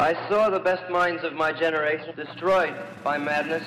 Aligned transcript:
I 0.00 0.14
saw 0.30 0.48
the 0.48 0.58
best 0.60 0.88
minds 0.90 1.22
of 1.24 1.34
my 1.34 1.52
generation 1.52 2.14
destroyed 2.16 2.72
by 3.04 3.18
madness. 3.18 3.62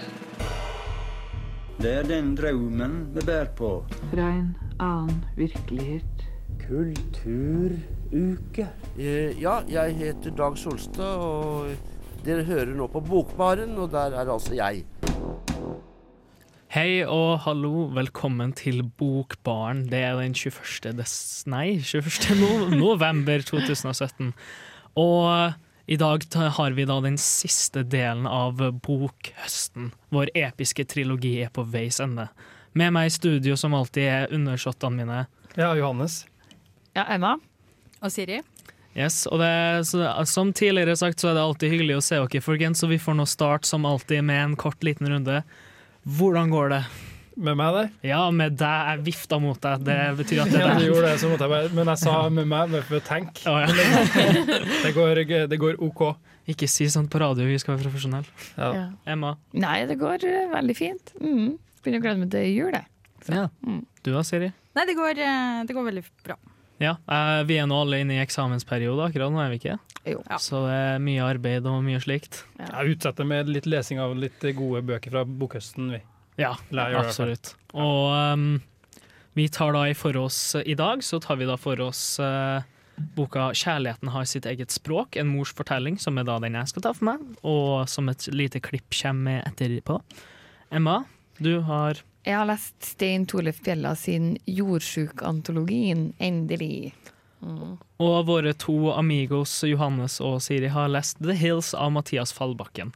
Det 1.78 1.92
er 1.98 2.04
den 2.04 2.36
drømmen 2.38 3.10
vi 3.14 3.22
bærer 3.26 3.46
på. 3.56 3.86
Fra 4.10 4.30
en 4.34 4.56
annen 4.80 5.26
virkelighet. 5.38 6.26
Kulturuke. 6.68 8.68
Eh, 8.98 9.42
Ja, 9.42 9.60
jeg 9.70 9.96
heter 9.96 10.32
Dag 10.38 10.58
Solstad, 10.58 11.06
og 11.06 11.68
dere 12.26 12.44
hører 12.44 12.66
nå 12.74 12.88
på 12.88 13.00
Bokbaren, 13.00 13.78
og 13.78 13.92
der 13.92 14.18
er 14.18 14.32
altså 14.34 14.56
jeg. 14.58 14.86
Hei 16.74 17.04
og 17.06 17.40
hallo, 17.46 17.86
velkommen 17.94 18.54
til 18.58 18.82
Bokbaren. 18.98 19.86
Det 19.86 20.02
er 20.02 20.18
den 20.18 20.34
21. 20.34 20.98
Des 20.98 21.44
nei, 21.46 21.78
21. 21.78 22.42
No 22.42 22.70
november 22.74 23.38
2017. 23.46 24.34
Og 24.96 25.54
i 25.86 25.98
dag 25.98 26.24
har 26.36 26.72
vi 26.72 26.86
da 26.86 27.00
den 27.02 27.18
siste 27.18 27.84
delen 27.84 28.28
av 28.28 28.62
bokhøsten. 28.86 29.92
Vår 30.16 30.32
episke 30.38 30.86
trilogi 30.88 31.36
er 31.44 31.52
på 31.52 31.66
veis 31.68 32.00
ende. 32.00 32.30
Med 32.74 32.94
meg 32.96 33.10
i 33.10 33.14
studio 33.14 33.58
som 33.60 33.76
alltid 33.76 34.08
er 34.08 34.34
undersåttene 34.34 35.04
mine. 35.04 35.26
Ja, 35.60 35.74
Johannes. 35.76 36.24
Ja, 36.96 37.04
Emma. 37.12 37.36
Og 38.00 38.12
Siri? 38.14 38.40
Yes, 38.94 39.26
og 39.26 39.42
det, 39.42 39.88
så, 39.90 40.06
Som 40.30 40.54
tidligere 40.54 40.96
sagt 40.98 41.20
så 41.20 41.32
er 41.32 41.38
det 41.38 41.44
alltid 41.44 41.74
hyggelig 41.74 41.98
å 41.98 42.06
se 42.06 42.20
dere, 42.22 42.44
folkens, 42.46 42.80
så 42.80 42.88
vi 42.88 43.02
får 43.02 43.18
nå 43.18 43.26
start 43.28 43.66
som 43.66 43.88
alltid 43.90 44.24
med 44.24 44.44
en 44.44 44.56
kort 44.60 44.84
liten 44.86 45.10
runde. 45.10 45.42
Hvordan 46.04 46.54
går 46.54 46.70
det? 46.76 46.84
Med 47.36 47.58
meg 47.58 47.74
der? 47.74 47.88
Ja, 48.06 48.20
med 48.32 48.58
deg. 48.60 48.90
Jeg 48.92 49.04
vifta 49.08 49.40
mot 49.42 49.58
deg. 49.64 49.82
Det 49.88 49.98
betyr 50.20 50.44
at 50.44 50.52
det 50.54 50.60
Ja, 50.62 50.68
er 50.74 50.80
du 50.82 50.86
gjorde 50.86 51.08
det, 51.10 51.16
så 51.22 51.32
måtte 51.32 51.48
jeg 51.48 51.54
bare 51.54 51.72
Men 51.74 51.92
jeg 51.94 52.02
sa 52.04 52.16
med 52.30 52.50
meg 52.52 52.74
bare 52.76 52.86
for 52.86 53.00
å 53.00 53.04
tenke. 53.08 53.46
Oh, 53.50 53.58
ja. 53.64 54.60
Det 54.86 54.94
går, 54.94 55.24
det 55.50 55.60
går 55.62 55.82
OK. 55.84 56.04
Ikke 56.54 56.68
si 56.68 56.90
sånt 56.92 57.10
på 57.12 57.22
radio, 57.24 57.46
vi 57.48 57.58
skal 57.62 57.78
være 57.78 57.88
profesjonelle. 57.88 58.28
Ja. 58.58 58.72
Ja. 58.76 58.88
Emma. 59.16 59.38
Nei, 59.56 59.78
det 59.88 59.96
går 60.02 60.26
eh, 60.28 60.50
veldig 60.52 60.76
fint. 60.76 61.14
Mm. 61.22 61.54
Begynner 61.84 62.02
å 62.02 62.04
glede 62.04 62.20
meg 62.20 62.34
til 62.34 62.50
jul, 62.52 62.74
jeg. 62.76 62.90
Ja. 63.32 63.46
Mm. 63.64 63.80
Du 64.04 64.12
da, 64.12 64.24
Siri? 64.28 64.52
Nei, 64.76 64.86
det 64.90 64.98
går, 65.00 65.22
eh, 65.24 65.62
det 65.70 65.78
går 65.78 65.88
veldig 65.88 66.04
bra. 66.28 66.36
Ja, 66.84 66.98
eh, 67.08 67.44
Vi 67.48 67.58
er 67.62 67.68
nå 67.70 67.80
alle 67.86 68.02
inne 68.04 68.18
i 68.18 68.24
eksamensperiode 68.24 69.08
akkurat 69.08 69.32
nå, 69.32 69.40
er 69.40 69.54
vi 69.54 69.62
ikke? 69.62 69.78
Jo. 70.04 70.20
Ja. 70.28 70.40
Så 70.44 70.66
det 70.68 70.76
er 70.76 71.04
mye 71.04 71.24
arbeid 71.24 71.68
og 71.70 71.80
mye 71.86 72.02
slikt. 72.04 72.44
Jeg 72.60 72.98
utsetter 72.98 73.28
med 73.28 73.48
litt 73.48 73.70
lesing 73.70 74.02
av 74.04 74.16
litt 74.20 74.44
gode 74.58 74.84
bøker 74.84 75.16
fra 75.16 75.24
bokhøsten. 75.24 75.94
Vi. 75.96 76.02
Ja, 76.40 76.56
absolutt. 76.72 77.56
Og 77.74 78.12
um, 78.14 78.62
vi 79.38 79.48
tar 79.50 79.74
da 79.74 79.88
i 79.90 79.96
for 79.98 80.18
oss 80.18 80.56
I 80.62 80.76
dag 80.78 81.04
så 81.06 81.20
tar 81.22 81.40
vi 81.40 81.48
da 81.50 81.58
for 81.58 81.82
oss 81.82 82.20
uh, 82.22 82.62
boka 82.96 83.50
'Kjærligheten 83.54 84.12
har 84.14 84.26
sitt 84.26 84.46
eget 84.46 84.72
språk', 84.72 85.18
en 85.18 85.28
mors 85.28 85.54
fortelling, 85.54 85.98
som 86.00 86.18
er 86.18 86.28
da 86.28 86.40
den 86.40 86.54
jeg 86.54 86.70
skal 86.70 86.86
ta 86.86 86.94
for 86.94 87.10
meg, 87.10 87.22
og 87.42 87.90
som 87.90 88.10
et 88.10 88.28
lite 88.30 88.62
klipp 88.62 88.94
kommer 89.02 89.24
med 89.24 89.48
etterpå. 89.50 90.00
Emma, 90.72 91.04
du 91.38 91.60
har 91.62 92.04
Jeg 92.26 92.38
har 92.38 92.46
lest 92.48 92.78
Stein 92.86 93.26
Torleif 93.26 93.60
Bjella 93.66 93.96
sin 93.96 94.38
Jordsjukantologien, 94.46 96.14
endelig. 96.20 96.94
Mm. 97.42 97.78
Og 98.00 98.26
våre 98.26 98.54
to 98.54 98.94
amigos 98.94 99.64
Johannes 99.68 100.22
og 100.22 100.42
Siri 100.42 100.70
har 100.72 100.88
lest 100.88 101.20
The 101.20 101.36
Hills 101.36 101.74
av 101.74 101.92
Mathias 101.92 102.32
Fallbakken. 102.32 102.94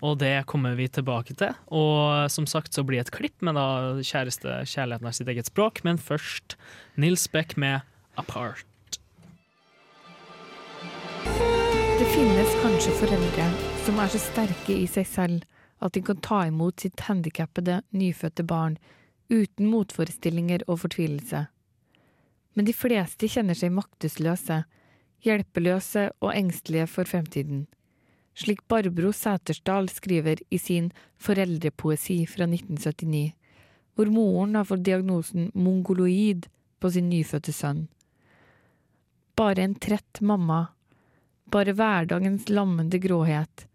Og 0.00 0.16
det 0.22 0.46
kommer 0.48 0.74
vi 0.78 0.88
tilbake 0.88 1.36
til. 1.36 1.52
Og 1.68 2.30
som 2.32 2.46
sagt 2.48 2.76
så 2.76 2.84
blir 2.86 3.00
det 3.00 3.08
et 3.08 3.16
klipp 3.18 3.44
med 3.44 3.58
da 3.58 3.66
kjæreste 4.00 4.62
kjærligheten 4.64 5.08
har 5.08 5.16
sitt 5.16 5.28
eget 5.28 5.50
språk, 5.50 5.82
men 5.84 6.00
først 6.00 6.56
Nils 6.96 7.26
Beck 7.28 7.56
med 7.60 7.84
Apart. 8.20 8.64
Det 12.00 12.08
finnes 12.14 12.54
kanskje 12.62 12.96
foreldre 12.96 13.46
som 13.84 13.98
er 14.00 14.12
så 14.12 14.20
sterke 14.22 14.72
i 14.72 14.86
seg 14.88 15.08
selv 15.08 15.44
at 15.84 15.92
de 15.96 16.02
kan 16.04 16.20
ta 16.24 16.42
imot 16.48 16.80
sitt 16.80 17.00
handikappede, 17.04 17.82
nyfødte 17.92 18.44
barn 18.44 18.78
uten 19.30 19.68
motforestillinger 19.70 20.64
og 20.66 20.82
fortvilelse. 20.84 21.46
Men 22.56 22.66
de 22.66 22.74
fleste 22.74 23.28
kjenner 23.30 23.56
seg 23.56 23.72
maktesløse, 23.76 24.62
hjelpeløse 25.24 26.08
og 26.20 26.32
engstelige 26.34 26.88
for 26.90 27.08
fremtiden. 27.08 27.66
Slik 28.34 28.62
Barbro 28.68 29.12
Sætersdal 29.12 29.88
skriver 29.88 30.40
i 30.50 30.58
sin 30.58 30.92
Foreldrepoesi 31.18 32.22
fra 32.26 32.46
1979, 32.46 33.32
hvor 33.94 34.10
moren 34.14 34.54
har 34.56 34.68
fått 34.68 34.84
diagnosen 34.86 35.50
mongoloid 35.54 36.46
på 36.80 36.90
sin 36.90 37.10
nyfødte 37.10 37.52
sønn. 37.52 37.88
Bare 39.36 39.64
en 39.64 39.74
trett 39.74 40.20
mamma 40.20 40.66
bare 41.50 41.72
hverdagens 41.74 42.48
lammende 42.48 42.98
gråhet. 43.02 43.66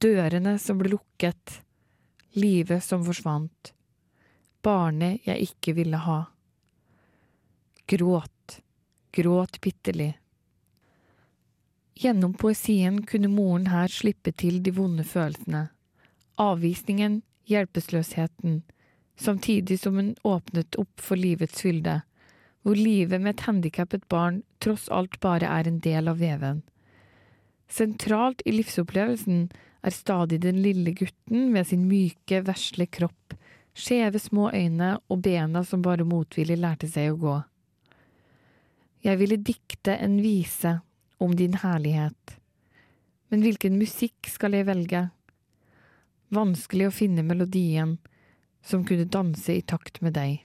Dørene 0.00 0.56
som 0.58 0.78
ble 0.80 0.94
lukket. 0.94 1.60
Livet 2.40 2.84
som 2.84 3.04
forsvant. 3.04 3.72
Barnet 4.64 5.26
jeg 5.28 5.50
ikke 5.50 5.74
ville 5.76 6.00
ha. 6.00 6.22
Gråt. 7.86 8.60
Gråt 9.12 9.60
bitterlig. 9.60 10.14
Gjennom 11.96 12.34
poesien 12.34 13.00
kunne 13.08 13.28
moren 13.32 13.70
her 13.72 13.88
slippe 13.88 14.32
til 14.36 14.58
de 14.62 14.72
vonde 14.76 15.04
følelsene. 15.04 15.70
Avvisningen, 16.36 17.22
hjelpeløsheten, 17.48 18.58
samtidig 19.16 19.78
som 19.80 19.96
hun 19.96 20.10
åpnet 20.20 20.76
opp 20.76 21.00
for 21.00 21.16
livets 21.16 21.62
fylde, 21.64 22.02
hvor 22.60 22.76
livet 22.76 23.22
med 23.22 23.32
et 23.32 23.46
handikappet 23.46 24.04
barn 24.12 24.42
tross 24.60 24.90
alt 24.92 25.16
bare 25.24 25.48
er 25.48 25.70
en 25.70 25.80
del 25.80 26.12
av 26.12 26.20
veven. 26.20 26.60
Sentralt 27.72 28.44
i 28.44 28.52
livsopplevelsen 28.58 29.46
er 29.86 29.94
stadig 29.94 30.42
den 30.44 30.60
lille 30.62 30.92
gutten 30.92 31.48
med 31.54 31.70
sin 31.70 31.86
myke, 31.88 32.42
vesle 32.44 32.86
kropp, 32.92 33.38
skjeve 33.72 34.20
små 34.20 34.50
øyne 34.52 34.98
og 35.08 35.22
bena 35.24 35.64
som 35.64 35.80
bare 35.82 36.04
motvillig 36.04 36.58
lærte 36.60 36.90
seg 36.92 37.14
å 37.14 37.20
gå. 37.24 37.36
Jeg 39.06 39.20
ville 39.22 39.40
dikte 39.40 39.96
en 40.02 40.20
vise 40.20 40.80
om 41.22 41.36
din 41.36 41.56
herlighet, 41.62 42.36
men 43.28 43.42
hvilken 43.42 43.78
musikk 43.80 44.28
skal 44.30 44.54
jeg 44.54 44.68
velge? 44.68 45.06
Vanskelig 46.34 46.88
å 46.88 46.94
finne 46.94 47.24
melodien 47.26 47.96
som 48.66 48.84
kunne 48.86 49.06
danse 49.10 49.54
i 49.54 49.62
takt 49.62 50.00
med 50.02 50.16
deg. 50.18 50.42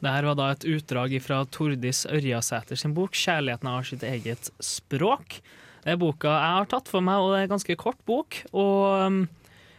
Dette 0.00 0.24
var 0.24 0.36
da 0.38 0.46
et 0.54 0.64
utdrag 0.64 1.14
fra 1.20 1.42
Tordis 1.52 2.06
Ørjasæter 2.08 2.78
sin 2.78 2.94
bok 2.96 3.12
'Kjærligheten 3.12 3.68
har 3.68 3.84
sitt 3.84 4.02
eget 4.02 4.48
språk'. 4.56 5.40
Det 5.84 5.92
er 5.92 6.00
boka 6.00 6.28
jeg 6.28 6.56
har 6.56 6.68
tatt 6.68 6.88
for 6.88 7.04
meg, 7.04 7.20
og 7.20 7.32
det 7.32 7.38
er 7.38 7.44
en 7.48 7.54
ganske 7.56 7.76
kort 7.76 8.00
bok. 8.08 8.36
Og, 8.52 9.06
um, 9.06 9.28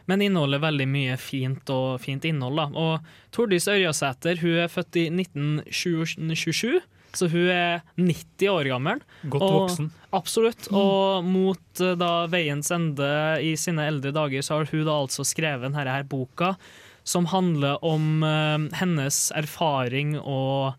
men 0.10 0.22
inneholder 0.22 0.62
veldig 0.62 0.88
mye 0.90 1.18
fint 1.18 1.70
og 1.70 2.02
fint 2.02 2.26
innhold. 2.26 2.58
Da. 2.58 2.68
Og 2.74 3.34
Tordis 3.34 3.68
Ørjasæter 3.70 4.42
hun 4.42 4.62
er 4.62 4.70
født 4.70 4.98
i 4.98 5.10
1927, 5.10 6.82
så 7.18 7.28
hun 7.32 7.50
er 7.52 7.82
90 8.00 8.52
år 8.52 8.70
gammel. 8.72 9.02
Godt 9.30 9.46
Og- 9.48 9.58
voksen. 9.58 9.90
Absolutt. 10.14 10.68
Og 10.76 11.24
mot 11.24 11.82
eh, 11.82 11.96
da 11.96 12.28
veiens 12.32 12.72
ende 12.76 13.12
i 13.44 13.54
sine 13.60 13.86
eldre 13.88 14.12
dager, 14.16 14.44
så 14.44 14.60
har 14.60 14.72
hun 14.72 14.86
da 14.88 14.98
altså 15.00 15.24
skrevet 15.28 15.70
denne 15.70 15.86
her 15.88 16.04
boka, 16.04 16.56
som 17.04 17.26
handler 17.32 17.80
om 17.82 18.22
uh, 18.22 18.68
hennes 18.78 19.32
erfaring 19.34 20.20
og 20.20 20.76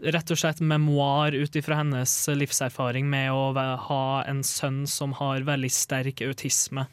rett 0.00 0.30
og 0.30 0.38
slett 0.38 0.62
memoar 0.64 1.34
ut 1.34 1.58
ifra 1.58 1.80
hennes 1.82 2.12
livserfaring 2.30 3.08
med 3.10 3.34
å 3.34 3.50
ha 3.88 4.04
en 4.30 4.40
sønn 4.46 4.86
som 4.88 5.12
har 5.18 5.44
veldig 5.44 5.70
sterk 5.74 6.22
autisme. 6.24 6.86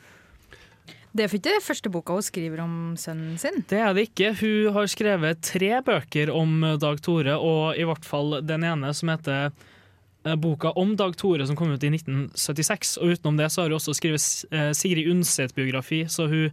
Det 1.16 1.24
er 1.24 1.32
ikke 1.32 1.46
det 1.48 1.64
første 1.64 1.92
boka 1.92 2.18
hun 2.18 2.26
skriver 2.26 2.60
om 2.66 2.74
sønnen 3.00 3.38
sin. 3.40 3.62
Det 3.70 3.80
er 3.80 3.94
det 3.96 4.10
ikke. 4.10 4.34
Hun 4.42 4.76
har 4.76 4.90
skrevet 4.92 5.40
tre 5.48 5.72
bøker 5.86 6.32
om 6.34 6.58
Dag 6.82 7.00
Tore, 7.06 7.38
og 7.40 7.80
i 7.80 7.86
hvert 7.88 8.04
fall 8.04 8.42
den 8.44 8.66
ene 8.68 8.92
som 8.98 9.14
heter 9.14 9.46
eh, 9.48 10.36
boka 10.36 10.74
om 10.76 10.92
Dag 11.00 11.16
Tore, 11.16 11.48
som 11.48 11.56
kom 11.56 11.72
ut 11.72 11.86
i 11.88 11.94
1976. 11.94 12.98
Og 13.00 13.16
utenom 13.16 13.40
det 13.40 13.48
så 13.54 13.64
har 13.64 13.72
hun 13.72 13.80
også 13.80 13.96
skrevet 13.96 14.28
eh, 14.52 14.74
Sigrid 14.76 15.08
Undset-biografi, 15.14 16.04
så 16.12 16.28
hun 16.28 16.50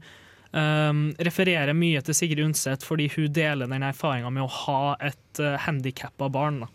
um, 0.53 1.03
refererer 1.19 1.75
mye 1.75 2.03
til 2.07 2.17
Sigrid 2.17 2.45
Undset 2.47 2.87
fordi 2.87 3.09
hun 3.17 3.33
deler 3.35 3.71
den 3.71 3.83
erfaringa 3.87 4.31
med 4.31 4.47
å 4.47 4.53
ha 4.63 4.95
et 5.03 5.43
uh, 5.43 5.57
handikappa 5.67 6.31
barn. 6.33 6.63
Da. 6.63 6.71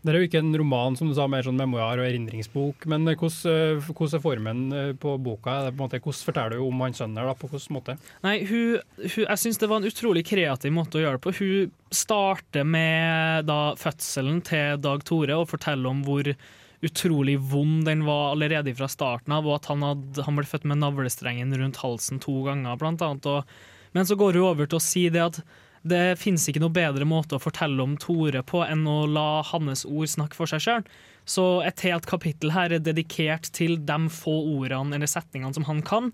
Det 0.00 0.12
er 0.14 0.16
jo 0.16 0.28
ikke 0.30 0.40
en 0.40 0.54
roman, 0.56 0.94
som 0.96 1.10
du 1.10 1.14
sa, 1.16 1.26
mer 1.28 1.44
sånn 1.44 1.58
memoar 1.60 2.00
og 2.00 2.06
erindringsbok. 2.06 2.86
Men 2.88 3.04
eh, 3.10 3.18
hvordan, 3.20 3.50
eh, 3.52 3.90
hvordan 3.90 4.16
er 4.16 4.22
formen 4.24 4.62
eh, 4.72 4.92
på 4.96 5.12
boka? 5.20 5.58
På 5.68 5.84
måte, 5.84 6.00
hvordan 6.00 6.26
forteller 6.30 6.56
du 6.56 6.64
om 6.64 6.80
han 6.86 6.96
sønnen 6.96 7.28
da, 7.28 7.34
på 7.36 7.50
hvilken 7.50 7.76
måte? 7.76 7.96
Nei, 8.24 8.38
hun, 8.48 8.78
hun, 9.02 9.26
jeg 9.26 9.42
syns 9.42 9.60
det 9.60 9.68
var 9.68 9.82
en 9.82 9.90
utrolig 9.90 10.24
kreativ 10.30 10.72
måte 10.72 11.00
å 11.00 11.04
gjøre 11.04 11.20
det 11.20 11.24
på. 11.26 11.34
Hun 11.42 11.74
starter 11.92 12.64
med 12.64 13.44
da, 13.50 13.60
fødselen 13.80 14.40
til 14.48 14.80
Dag 14.80 15.04
Tore 15.04 15.36
og 15.36 15.50
forteller 15.52 15.92
om 15.92 16.00
hvor 16.06 16.32
utrolig 16.80 17.36
vond 17.50 17.84
den 17.84 18.06
var 18.06 18.30
allerede 18.32 18.72
fra 18.78 18.88
starten 18.88 19.34
av, 19.36 19.44
og 19.44 19.58
at 19.58 19.68
han, 19.68 19.84
hadde, 19.84 20.24
han 20.24 20.38
ble 20.38 20.48
født 20.48 20.64
med 20.70 20.80
navlestrengen 20.80 21.52
rundt 21.60 21.82
halsen 21.82 22.22
to 22.24 22.38
ganger, 22.46 22.78
blant 22.80 23.04
annet. 23.04 23.28
Og, 23.28 23.90
men 23.92 24.08
så 24.08 24.16
går 24.16 24.40
hun 24.40 24.54
over 24.54 24.70
til 24.70 24.80
å 24.80 24.84
si 24.84 25.10
det 25.12 25.26
at 25.26 25.42
det 25.82 26.18
fins 26.20 26.44
ikke 26.48 26.60
noe 26.60 26.74
bedre 26.76 27.06
måte 27.08 27.38
å 27.38 27.42
fortelle 27.42 27.80
om 27.80 27.96
Tore 28.00 28.42
på 28.44 28.60
enn 28.66 28.82
å 28.88 29.06
la 29.08 29.40
hans 29.48 29.86
ord 29.88 30.10
snakke 30.12 30.36
for 30.36 30.50
seg 30.50 30.64
sjøl. 30.64 30.84
Så 31.24 31.44
et 31.64 31.80
helt 31.86 32.08
kapittel 32.08 32.52
her 32.52 32.74
er 32.74 32.82
dedikert 32.84 33.48
til 33.56 33.78
de 33.88 33.98
få 34.12 34.34
ordene 34.58 34.98
eller 34.98 35.10
setningene 35.10 35.56
som 35.56 35.68
han 35.68 35.80
kan. 35.86 36.10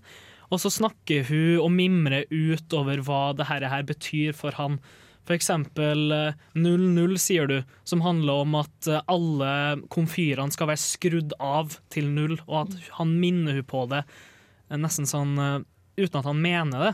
Og 0.47 0.61
så 0.63 0.71
snakker 0.71 1.27
hun 1.27 1.59
og 1.65 1.73
mimrer 1.75 2.29
ut 2.31 2.77
over 2.77 3.03
hva 3.03 3.33
det 3.35 3.49
her, 3.49 3.83
betyr 3.83 4.35
for 4.37 4.55
han. 4.55 4.79
For 5.27 5.35
eksempel 5.35 6.13
00, 6.55 7.17
sier 7.19 7.49
du, 7.51 7.57
som 7.83 8.05
handler 8.05 8.45
om 8.45 8.55
at 8.61 8.87
eh, 8.87 9.03
alle 9.11 9.49
komfyrene 9.91 10.55
skal 10.55 10.69
være 10.69 10.79
skrudd 10.79 11.35
av 11.43 11.75
til 11.91 12.07
null, 12.13 12.37
og 12.47 12.61
at 12.61 12.77
han 12.95 13.11
minner 13.19 13.59
hun 13.59 13.67
på 13.67 13.83
det 13.91 14.05
eh, 14.05 14.79
nesten 14.79 15.09
sånn 15.09 15.35
eh, 15.35 15.57
uten 15.99 16.21
at 16.21 16.29
han 16.29 16.39
mener 16.39 16.85
det. 16.85 16.93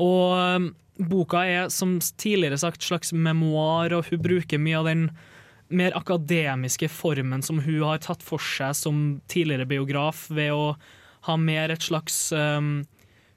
Og 0.00 0.38
eh, 0.38 0.70
boka 1.10 1.44
er 1.48 1.68
som 1.72 1.98
tidligere 2.00 2.60
sagt 2.60 2.84
slags 2.84 3.12
memoar, 3.12 3.92
og 3.96 4.08
hun 4.10 4.22
bruker 4.22 4.62
mye 4.62 4.80
av 4.80 4.90
den 4.90 5.06
mer 5.72 5.94
akademiske 5.96 6.88
formen 6.92 7.42
som 7.42 7.62
hun 7.64 7.82
har 7.82 8.02
tatt 8.04 8.22
for 8.24 8.42
seg 8.42 8.74
som 8.76 8.98
tidligere 9.32 9.68
biograf, 9.68 10.26
ved 10.30 10.52
å 10.52 10.74
ha 11.28 11.36
mer 11.38 11.72
et 11.72 11.84
slags 11.86 12.32
um, 12.34 12.82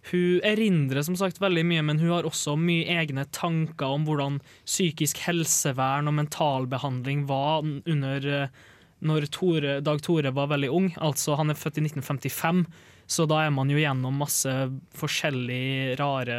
Hun 0.06 0.42
erindrer 0.46 1.02
som 1.02 1.16
sagt 1.18 1.40
veldig 1.42 1.64
mye, 1.66 1.82
men 1.82 1.98
hun 1.98 2.12
har 2.14 2.28
også 2.30 2.54
mye 2.62 2.86
egne 2.94 3.24
tanker 3.34 3.90
om 3.90 4.04
hvordan 4.06 4.36
psykisk 4.68 5.24
helsevern 5.26 6.12
og 6.12 6.14
mentalbehandling 6.20 7.24
var 7.30 7.66
under 7.66 8.28
uh, 8.30 8.60
når 9.06 9.26
Tore, 9.34 9.80
Dag 9.82 10.02
Tore 10.06 10.32
var 10.34 10.52
veldig 10.52 10.70
ung. 10.70 10.92
Altså, 11.02 11.36
han 11.40 11.50
er 11.50 11.58
født 11.58 11.80
i 11.82 11.88
1955, 11.88 12.66
så 13.08 13.28
da 13.30 13.44
er 13.46 13.54
man 13.54 13.70
jo 13.70 13.80
gjennom 13.80 14.22
masse 14.24 14.52
forskjellige 14.98 15.98
rare 16.02 16.38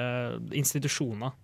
institusjoner. 0.57 1.35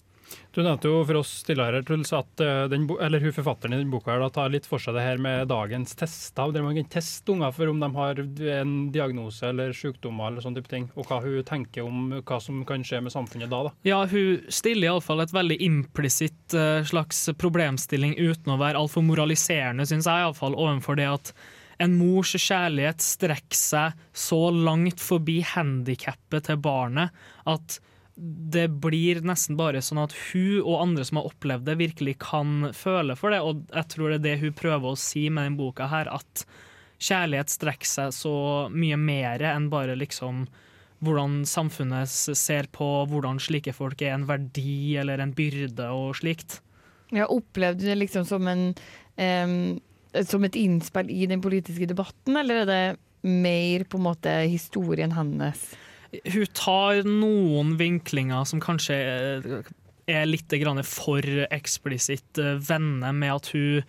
Du 0.53 0.61
nevnte 0.61 0.89
jo 0.89 1.01
for 1.09 1.19
oss 1.23 1.31
tidligere 1.47 1.83
Truls, 1.87 2.13
at 2.17 2.41
eh, 2.45 2.67
den, 2.69 2.85
eller 3.01 3.23
hun 3.25 3.33
forfatteren 3.33 3.77
i 3.77 3.81
den 3.81 3.93
boka 3.93 4.13
her 4.13 4.21
da, 4.23 4.29
tar 4.33 4.53
litt 4.53 4.69
for 4.69 4.83
seg 4.83 4.97
det 4.97 5.05
her 5.05 5.21
med 5.23 5.49
dagens 5.49 5.97
tester. 5.99 6.53
Der 6.53 6.65
man 6.65 6.77
kan 6.77 6.91
teste 6.93 7.33
unger 7.33 7.55
for 7.57 7.73
om 7.73 7.81
de 7.81 7.89
har 7.97 8.21
en 8.59 8.75
diagnose 8.93 9.49
eller 9.49 9.73
sykdommer 9.77 10.29
eller 10.29 10.45
sånne 10.45 10.61
type 10.61 10.73
ting. 10.73 10.91
Og 10.97 11.09
hva 11.09 11.23
hun 11.25 11.41
tenker 11.49 11.89
om 11.89 12.19
hva 12.21 12.41
som 12.43 12.61
kan 12.69 12.85
skje 12.85 13.01
med 13.05 13.15
samfunnet 13.15 13.53
da. 13.53 13.63
da. 13.69 13.75
Ja, 13.89 14.03
hun 14.09 14.45
stiller 14.53 14.91
iallfall 14.91 15.25
et 15.25 15.35
veldig 15.37 15.59
implisitt 15.65 16.57
eh, 16.57 16.85
slags 16.89 17.25
problemstilling 17.41 18.19
uten 18.21 18.53
å 18.53 18.61
være 18.61 18.81
altfor 18.81 19.05
moraliserende, 19.09 19.89
syns 19.89 20.09
jeg 20.09 20.27
iallfall, 20.27 20.59
overfor 20.59 21.01
det 21.01 21.09
at 21.15 21.35
en 21.82 21.96
mors 21.99 22.34
kjærlighet 22.37 23.02
strekker 23.02 23.58
seg 23.58 24.05
så 24.14 24.43
langt 24.55 25.02
forbi 25.02 25.40
handikappet 25.55 26.49
til 26.49 26.61
barnet 26.62 27.14
at 27.50 27.81
det 28.14 28.67
blir 28.82 29.23
nesten 29.25 29.56
bare 29.56 29.81
sånn 29.82 30.02
at 30.02 30.14
hun 30.29 30.61
og 30.61 30.82
andre 30.82 31.05
som 31.08 31.19
har 31.19 31.31
opplevd 31.31 31.64
det, 31.67 31.79
virkelig 31.81 32.19
kan 32.23 32.69
føle 32.76 33.17
for 33.17 33.32
det. 33.32 33.40
Og 33.40 33.62
jeg 33.73 33.88
tror 33.94 34.12
det 34.12 34.19
er 34.19 34.26
det 34.26 34.34
hun 34.43 34.58
prøver 34.58 34.93
å 34.93 35.00
si 35.00 35.25
med 35.32 35.49
den 35.49 35.56
boka 35.58 35.88
her, 35.90 36.11
at 36.12 36.44
kjærlighet 37.02 37.55
strekker 37.55 37.88
seg 37.88 38.12
så 38.14 38.34
mye 38.70 38.99
mer 39.00 39.43
enn 39.55 39.70
bare 39.73 39.96
liksom 39.99 40.44
hvordan 41.02 41.40
samfunnet 41.49 42.11
ser 42.38 42.69
på 42.70 42.88
hvordan 43.11 43.40
slike 43.43 43.73
folk 43.75 44.05
er 44.05 44.14
en 44.14 44.29
verdi 44.29 44.94
eller 45.00 45.23
en 45.23 45.32
byrde 45.34 45.88
og 45.90 46.20
slikt. 46.20 46.61
Jeg 47.12 47.26
opplevde 47.32 47.88
det 47.88 47.96
liksom 47.99 48.29
som 48.29 48.46
en 48.49 48.69
em, 49.20 49.81
Som 50.29 50.44
et 50.44 50.56
innspill 50.61 51.11
i 51.11 51.26
den 51.26 51.41
politiske 51.41 51.87
debatten, 51.88 52.37
eller 52.37 52.62
er 52.62 52.67
det 52.69 52.82
mer 53.23 53.85
på 53.88 53.97
en 54.00 54.06
måte 54.11 54.32
historien 54.50 55.14
hennes? 55.17 55.61
Hun 56.26 56.47
tar 56.53 57.05
noen 57.09 57.76
vinklinger 57.79 58.44
som 58.44 58.61
kanskje 58.61 58.99
er- 58.99 59.62
er 60.09 60.26
litt 60.26 60.49
for 60.85 61.23
eksplisitt 61.23 62.38
eh, 62.38 62.59
med 63.14 63.32
at 63.32 63.47
hun 63.55 63.82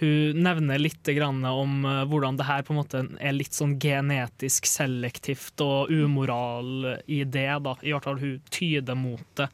hun 0.00 0.40
nevner 0.42 0.80
litt 0.82 1.06
grann 1.14 1.44
om 1.46 1.84
eh, 1.86 2.00
hvordan 2.10 2.34
det 2.36 2.46
her 2.48 2.62
på 2.66 2.72
en 2.74 2.78
måte 2.80 3.02
er 3.22 3.32
litt 3.36 3.54
sånn 3.54 3.76
genetisk 3.78 4.66
selektivt 4.66 5.60
og 5.62 5.92
umoral 5.94 6.96
i 7.06 7.20
det. 7.24 7.44
da. 7.62 7.76
I 7.82 7.92
hvert 7.94 8.08
fall 8.08 8.18
hun 8.18 8.40
tyder 8.50 8.98
mot 8.98 9.22
det. 9.38 9.46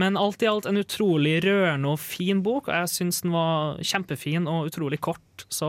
Men 0.00 0.16
alt 0.16 0.40
i 0.42 0.48
alt 0.48 0.64
en 0.70 0.80
utrolig 0.80 1.38
rørende 1.44 1.92
og 1.92 2.00
fin 2.00 2.40
bok, 2.46 2.68
og 2.70 2.74
jeg 2.78 2.92
syns 2.94 3.20
den 3.26 3.34
var 3.36 3.76
kjempefin 3.84 4.48
og 4.48 4.70
utrolig 4.70 5.00
kort. 5.04 5.44
Så 5.52 5.68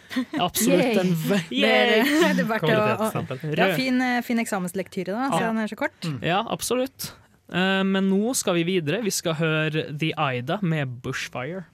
absolutt 0.38 1.00
en 1.02 1.10
v- 1.26 1.40
Det 1.50 1.64
er, 1.66 1.96
Yay! 2.06 2.44
verdt 2.46 2.70
å, 2.70 2.78
å 3.10 3.50
ja, 3.58 3.72
fin, 3.74 3.98
eh, 4.00 4.20
fin 4.26 4.38
eksamenslektyre, 4.38 5.10
da, 5.10 5.26
Ja. 5.34 5.48
den 5.50 5.58
er 5.64 5.72
så 5.74 5.80
kort. 5.82 6.06
Ja, 6.22 6.44
absolutt. 6.46 7.10
Eh, 7.50 7.82
Men 7.82 8.06
nå 8.12 8.30
skal 8.38 8.54
vi 8.60 8.64
videre. 8.76 9.02
Vi 9.02 9.10
skal 9.10 9.34
høre 9.42 9.88
The 9.90 10.14
Ida 10.14 10.60
med 10.62 11.00
Bushfire. 11.02 11.66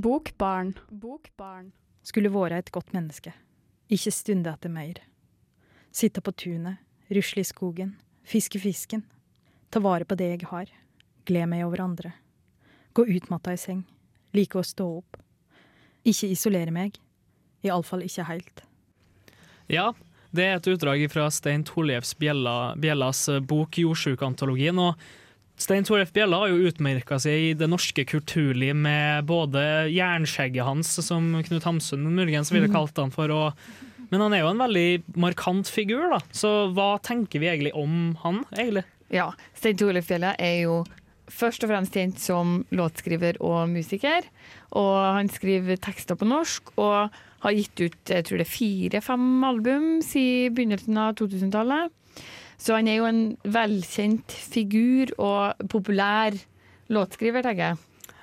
Bokbarn. 0.00 0.74
Bokbarn. 0.88 1.72
Skulle 2.02 2.32
vært 2.32 2.56
et 2.56 2.72
godt 2.72 2.94
menneske. 2.96 3.34
Ikke 3.92 4.12
stunde 4.14 4.48
etter 4.48 4.72
mer. 4.72 5.02
Sitte 5.92 6.22
på 6.24 6.32
tunet, 6.32 6.80
rusle 7.12 7.42
i 7.42 7.48
skogen, 7.48 7.96
fiske 8.24 8.60
fisken. 8.62 9.02
Ta 9.70 9.82
vare 9.82 10.06
på 10.08 10.16
det 10.16 10.30
jeg 10.30 10.48
har. 10.48 10.70
Gled 11.28 11.50
meg 11.50 11.66
over 11.66 11.82
andre. 11.84 12.14
Gå 12.96 13.04
utmatta 13.12 13.52
i 13.52 13.60
seng. 13.60 13.84
Like 14.32 14.56
å 14.56 14.64
stå 14.64 14.86
opp. 15.02 15.18
Ikke 16.06 16.30
isolere 16.32 16.72
meg. 16.72 16.96
Iallfall 17.66 18.06
ikke 18.06 18.24
heilt. 18.30 18.64
Ja, 19.68 19.90
det 20.32 20.46
er 20.46 20.56
et 20.56 20.70
utdrag 20.70 21.04
fra 21.12 21.28
Stein 21.34 21.66
Torleifs 21.66 22.14
Bjella, 22.16 22.72
Bjellas 22.80 23.26
bok 23.44 23.76
'Jordsjukantologien'. 23.76 24.80
og 24.80 24.94
Stein 25.60 25.84
Toref 25.84 26.12
Bjella 26.16 26.38
har 26.40 26.52
jo 26.54 26.70
utmerka 26.70 27.18
seg 27.20 27.50
i 27.50 27.50
det 27.58 27.68
norske 27.68 28.06
kulturliv 28.08 28.72
med 28.76 29.26
både 29.28 29.62
jernskjegget 29.92 30.64
hans, 30.64 30.94
som 31.04 31.34
Knut 31.44 31.66
Hamsun 31.68 32.06
muligens 32.16 32.52
ville 32.54 32.70
kalt 32.72 32.96
han 32.96 33.12
for, 33.12 33.28
og, 33.28 34.06
men 34.08 34.24
han 34.24 34.36
er 34.36 34.40
jo 34.44 34.54
en 34.54 34.62
veldig 34.62 35.18
markant 35.20 35.68
figur, 35.68 36.06
da. 36.14 36.22
Så 36.32 36.70
hva 36.72 36.94
tenker 37.04 37.42
vi 37.42 37.50
egentlig 37.52 37.74
om 37.76 38.16
han, 38.22 38.40
egentlig? 38.56 38.86
Ja, 39.12 39.28
Stein 39.58 39.76
Toref 39.76 40.08
Bjella 40.08 40.32
er 40.40 40.62
jo 40.62 40.80
først 41.30 41.64
og 41.64 41.70
fremst 41.70 41.96
kjent 41.96 42.20
som 42.22 42.60
låtskriver 42.74 43.38
og 43.44 43.68
musiker. 43.70 44.26
Og 44.78 44.96
han 44.96 45.30
skriver 45.32 45.80
tekster 45.82 46.18
på 46.18 46.28
norsk 46.28 46.72
og 46.80 47.20
har 47.44 47.56
gitt 47.56 47.80
ut 47.80 48.12
jeg 48.12 48.26
tror 48.26 48.40
det 48.40 48.46
er 48.46 48.52
fire-fem 48.52 49.28
album 49.48 49.88
siden 50.04 50.56
begynnelsen 50.56 51.00
av 51.00 51.16
2000-tallet. 51.20 51.92
Så 52.60 52.76
han 52.76 52.88
er 52.90 53.00
jo 53.00 53.08
en 53.08 53.22
velkjent 53.48 54.34
figur 54.52 55.14
og 55.16 55.62
populær 55.72 56.36
låtskriver, 56.92 57.44
tenker 57.46 57.70
jeg. 57.70 57.80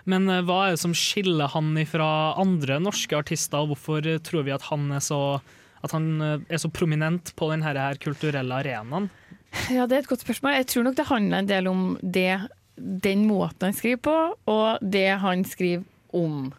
Men 0.07 0.30
eh, 0.31 0.44
hva 0.45 0.66
er 0.66 0.75
det 0.75 0.81
som 0.84 0.95
skiller 0.95 1.51
han 1.51 1.74
fra 1.89 2.10
andre 2.39 2.79
norske 2.84 3.17
artister, 3.17 3.63
og 3.63 3.74
hvorfor 3.74 4.06
eh, 4.08 4.22
tror 4.24 4.46
vi 4.48 4.56
at 4.56 4.67
han 4.70 4.91
er 4.96 5.01
så, 5.03 5.39
at 5.84 5.96
han 5.96 6.12
eh, 6.24 6.38
er 6.53 6.62
så 6.62 6.72
prominent 6.72 7.34
på 7.39 7.50
denne 7.51 7.67
her 7.67 8.00
kulturelle 8.03 8.62
arenaen? 8.62 9.10
Ja, 9.74 9.88
det 9.88 9.98
er 9.98 10.06
et 10.06 10.12
godt 10.12 10.24
spørsmål. 10.24 10.60
Jeg 10.60 10.70
tror 10.72 10.86
nok 10.86 11.00
det 11.00 11.10
handler 11.10 11.41
en 11.41 11.50
del 11.50 11.67
om 11.72 11.84
det, 12.01 12.32
den 12.77 13.25
måten 13.27 13.70
han 13.70 13.75
skriver 13.75 14.03
på, 14.06 14.15
og 14.53 14.86
det 14.96 15.10
han 15.24 15.44
skriver 15.48 15.84
om, 16.15 16.51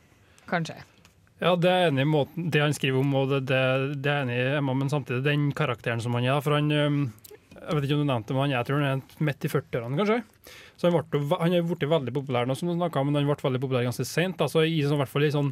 kanskje. 0.50 0.76
Ja, 1.38 1.52
det 1.54 1.70
er 1.70 1.88
enig 1.92 2.02
i 2.02 2.10
måten, 2.10 2.48
det 2.50 2.64
han 2.64 2.74
skriver 2.74 2.98
om, 3.00 3.14
og 3.14 3.30
det, 3.30 3.44
det, 3.52 3.62
det 4.02 4.10
er 4.10 4.24
enig 4.24 4.38
i 4.40 4.56
Emma, 4.58 4.74
men 4.74 4.90
samtidig 4.90 5.22
den 5.22 5.52
karakteren 5.56 6.02
som 6.02 6.16
han 6.18 6.26
er. 6.26 6.40
For 6.42 6.56
han 6.56 6.72
øhm, 6.74 7.04
Jeg 7.60 7.74
vet 7.78 7.84
ikke 7.88 7.96
om 7.98 8.04
du 8.06 8.10
nevnte 8.12 8.34
men 8.36 8.42
han, 8.46 8.54
jeg 8.56 8.66
tror 8.68 8.82
han 8.84 9.00
er 9.02 9.24
midt 9.28 9.44
i 9.44 9.50
40-årene, 9.52 9.98
kanskje. 10.00 10.20
Så 10.78 10.88
han, 10.90 10.94
ble, 11.10 11.24
han 11.40 11.54
er 11.58 11.66
blitt 11.66 11.88
veldig 11.90 12.14
populær 12.14 12.46
nå, 12.46 12.54
som 12.58 12.68
du 12.70 12.76
snakket 12.76 13.00
om, 13.02 13.10
men 13.10 13.18
han 13.20 13.26
ble 13.28 13.42
veldig 13.48 13.60
populær 13.64 13.86
ganske 13.88 14.06
sent. 14.06 14.40
Altså, 14.44 14.62
I 14.68 14.78
sånn, 14.86 15.00
hvert 15.00 15.10
fall 15.10 15.26
i 15.26 15.32
sånn, 15.34 15.50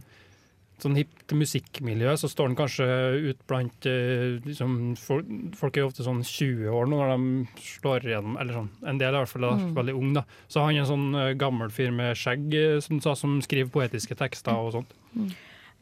sånn 0.79 0.97
hipt 0.99 1.33
musikkmiljø 1.33 2.13
så 2.21 2.29
står 2.29 2.51
han 2.51 2.57
kanskje 2.59 2.87
ut 3.31 3.39
blant 3.49 3.87
øh, 3.89 4.37
liksom, 4.45 4.75
folk, 5.01 5.31
folk 5.57 5.77
er 5.79 5.87
jo 5.87 5.89
ofte 5.89 6.05
sånn 6.05 6.21
20 6.21 6.69
år 6.69 6.91
nå 6.93 6.99
når 7.01 7.13
de 7.15 7.65
slår 7.65 8.05
igjennom, 8.11 8.37
eller 8.43 8.59
sånn. 8.59 8.69
En 8.93 9.01
del 9.01 9.09
er 9.15 9.17
i 9.17 9.25
hvert 9.25 9.33
fall 9.33 9.49
Mm. 9.57 9.71
veldig 9.79 9.95
ung, 9.97 10.13
da. 10.19 10.27
Så 10.53 10.61
han 10.67 10.77
er 10.77 10.83
en 10.85 10.91
sånn 10.93 11.09
øh, 11.17 11.33
gammel 11.41 11.73
fyr 11.73 11.91
med 11.97 12.13
skjegg 12.21 12.53
øh, 12.61 12.79
som, 12.85 13.01
som 13.17 13.39
skriver 13.47 13.73
poetiske 13.73 14.19
tekster 14.21 14.53
og 14.53 14.75
sånt. 14.77 14.93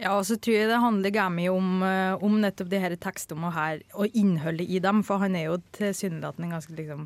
Ja, 0.00 0.16
og 0.18 0.24
så 0.26 0.36
tror 0.42 0.56
jeg 0.56 0.70
det 0.70 0.80
handler 0.82 1.14
gammel 1.14 1.52
om, 1.54 1.82
eh, 1.86 2.14
om 2.24 2.40
nettopp 2.42 2.70
de 2.72 2.80
her 2.82 2.96
tekstene 2.98 3.52
her, 3.54 3.82
og 3.94 4.16
innholdet 4.18 4.66
i 4.66 4.80
dem, 4.82 5.04
for 5.06 5.22
han 5.22 5.36
er 5.38 5.52
jo 5.52 5.60
tilsynelatende 5.76 6.48
en 6.48 6.56
ganske 6.56 6.74
liksom, 6.74 7.04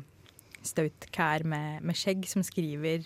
staut 0.65 1.05
kær 1.13 1.45
med, 1.45 1.83
med 1.85 1.95
skjegg, 1.95 2.25
som 2.27 2.41
skriver 2.43 3.05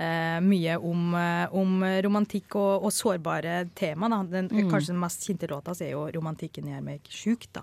eh, 0.00 0.40
mye 0.42 0.74
om, 0.82 1.14
eh, 1.14 1.46
om 1.56 1.78
romantikk 2.02 2.56
og, 2.58 2.88
og 2.88 2.92
sårbare 2.92 3.68
tema. 3.78 4.10
Den, 4.26 4.50
Mm. 4.50 4.68
Kanskje 4.70 4.92
den 4.94 5.00
mest 5.00 5.22
kjente 5.26 5.46
låta 5.48 5.72
er 5.80 5.92
jo 5.92 6.10
'Romantikken 6.10 6.66
gjør 6.66 6.82
meg 6.82 7.00
sjuk'. 7.04 7.46
Da. 7.52 7.62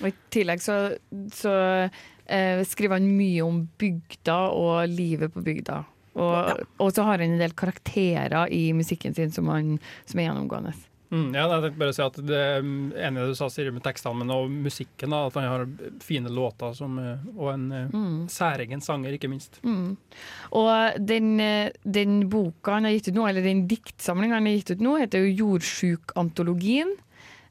Og 0.00 0.08
I 0.08 0.14
tillegg 0.30 0.62
så, 0.62 0.96
så 1.32 1.90
eh, 2.26 2.64
skriver 2.64 2.96
han 2.98 3.16
mye 3.16 3.44
om 3.44 3.68
bygda 3.78 4.38
og 4.56 4.88
livet 4.88 5.32
på 5.34 5.44
bygda. 5.44 5.84
Og, 6.14 6.66
og 6.78 6.92
så 6.94 7.02
har 7.02 7.18
han 7.18 7.32
en 7.32 7.40
del 7.40 7.52
karakterer 7.58 8.46
i 8.54 8.72
musikken 8.72 9.14
sin 9.14 9.32
som, 9.34 9.48
han, 9.50 9.80
som 10.06 10.20
er 10.20 10.28
gjennomgående. 10.28 10.72
Mm, 11.14 11.28
ja, 11.36 11.44
jeg 11.46 11.62
tenkte 11.62 11.78
bare 11.78 11.92
å 11.92 11.94
si 11.94 12.02
at 12.02 12.16
det 12.26 12.38
er 12.42 12.64
enig 13.06 13.20
det 13.22 13.26
du 13.30 13.34
sa, 13.38 13.46
Siri, 13.52 13.70
med 13.70 13.84
tekstene, 13.86 14.16
men 14.18 14.32
også 14.34 14.50
musikken. 14.66 15.10
da, 15.14 15.20
At 15.28 15.34
han 15.38 15.44
har 15.46 15.66
fine 16.02 16.32
låter 16.34 16.74
som, 16.74 16.98
eh, 16.98 17.22
og 17.38 17.52
en 17.52 17.66
eh, 17.72 17.88
Mm. 17.94 18.26
særegen 18.26 18.82
sanger, 18.82 19.14
ikke 19.14 19.30
minst. 19.30 19.60
Mm. 19.62 19.96
Og 20.58 20.98
den, 21.06 21.28
eh, 21.40 21.70
den 21.86 22.28
boka 22.28 22.72
han 22.74 22.84
har 22.88 22.96
gitt 22.96 23.08
ut 23.12 23.14
nå, 23.14 23.28
eller 23.28 23.42
den 23.46 23.68
diktsamlinga 23.70 24.34
han 24.40 24.46
har 24.50 24.56
gitt 24.58 24.74
ut 24.74 24.80
nå, 24.82 24.96
heter 24.98 25.22
jo 25.28 25.44
Jordsjukantologien. 25.46 26.96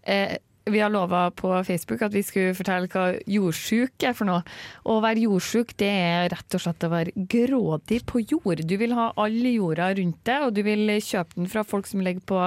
Eh, 0.03 0.37
vi 0.65 0.79
har 0.79 0.89
lova 0.89 1.31
på 1.31 1.51
Facebook 1.63 2.01
at 2.05 2.13
vi 2.15 2.23
skulle 2.23 2.55
fortelle 2.55 2.87
hva 2.91 3.17
jordsjuk 3.27 4.05
er 4.07 4.15
for 4.15 4.29
noe. 4.29 4.43
Å 4.87 4.99
være 5.03 5.25
jordsjuk, 5.25 5.75
det 5.79 5.89
er 5.91 6.29
rett 6.31 6.55
og 6.55 6.63
slett 6.63 6.87
å 6.87 6.91
være 6.93 7.25
grådig 7.33 7.99
på 8.07 8.23
jord. 8.23 8.63
Du 8.67 8.75
vil 8.79 8.95
ha 8.95 9.09
all 9.19 9.37
jorda 9.49 9.91
rundt 9.99 10.21
deg, 10.29 10.47
og 10.47 10.55
du 10.55 10.63
vil 10.65 10.95
kjøpe 11.03 11.39
den 11.39 11.51
fra 11.51 11.65
folk 11.67 11.89
som 11.89 12.03
ligger 12.05 12.23
på 12.29 12.41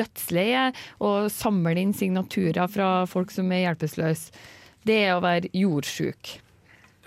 dødsleiet, 0.00 0.76
og 1.04 1.30
samle 1.34 1.76
inn 1.82 1.96
signaturer 1.96 2.72
fra 2.72 2.90
folk 3.10 3.34
som 3.34 3.52
er 3.52 3.66
hjelpeløse. 3.66 4.44
Det 4.88 5.00
er 5.04 5.16
å 5.16 5.24
være 5.24 5.52
jordsjuk. 5.52 6.38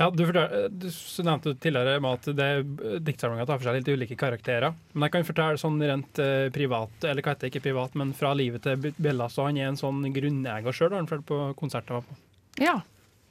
Ja, 0.02 0.10
du, 0.10 0.24
du 0.26 0.88
nevnte 1.28 1.54
tidligere 1.62 1.98
at 2.12 2.30
det- 2.38 3.02
diktsamlinga 3.06 3.46
tar 3.48 3.60
for 3.62 3.70
seg 3.70 3.80
litt 3.80 3.92
ulike 3.94 4.18
karakterer. 4.20 4.74
Men 4.94 5.08
jeg 5.08 5.16
kan 5.16 5.28
fortelle 5.28 5.62
sånn 5.62 5.78
rent 5.82 6.22
eh, 6.24 6.48
privat, 6.54 6.94
eller 7.06 7.22
hva 7.22 7.36
heter 7.36 7.48
det, 7.48 7.54
ikke 7.54 7.68
privat, 7.70 7.96
men 8.02 8.16
fra 8.18 8.34
livet 8.38 8.66
til 8.66 8.90
Bjella, 8.98 9.30
så 9.30 9.46
han 9.50 9.60
er 9.62 9.70
en 9.72 9.80
sånn 9.80 10.02
grunneier 10.16 10.74
sjøl, 10.76 10.90
har 10.96 11.04
han 11.04 11.12
følt 11.12 11.28
på 11.30 11.44
konserter 11.60 12.00
var 12.00 12.08
på. 12.10 12.18
Ja. 12.62 12.80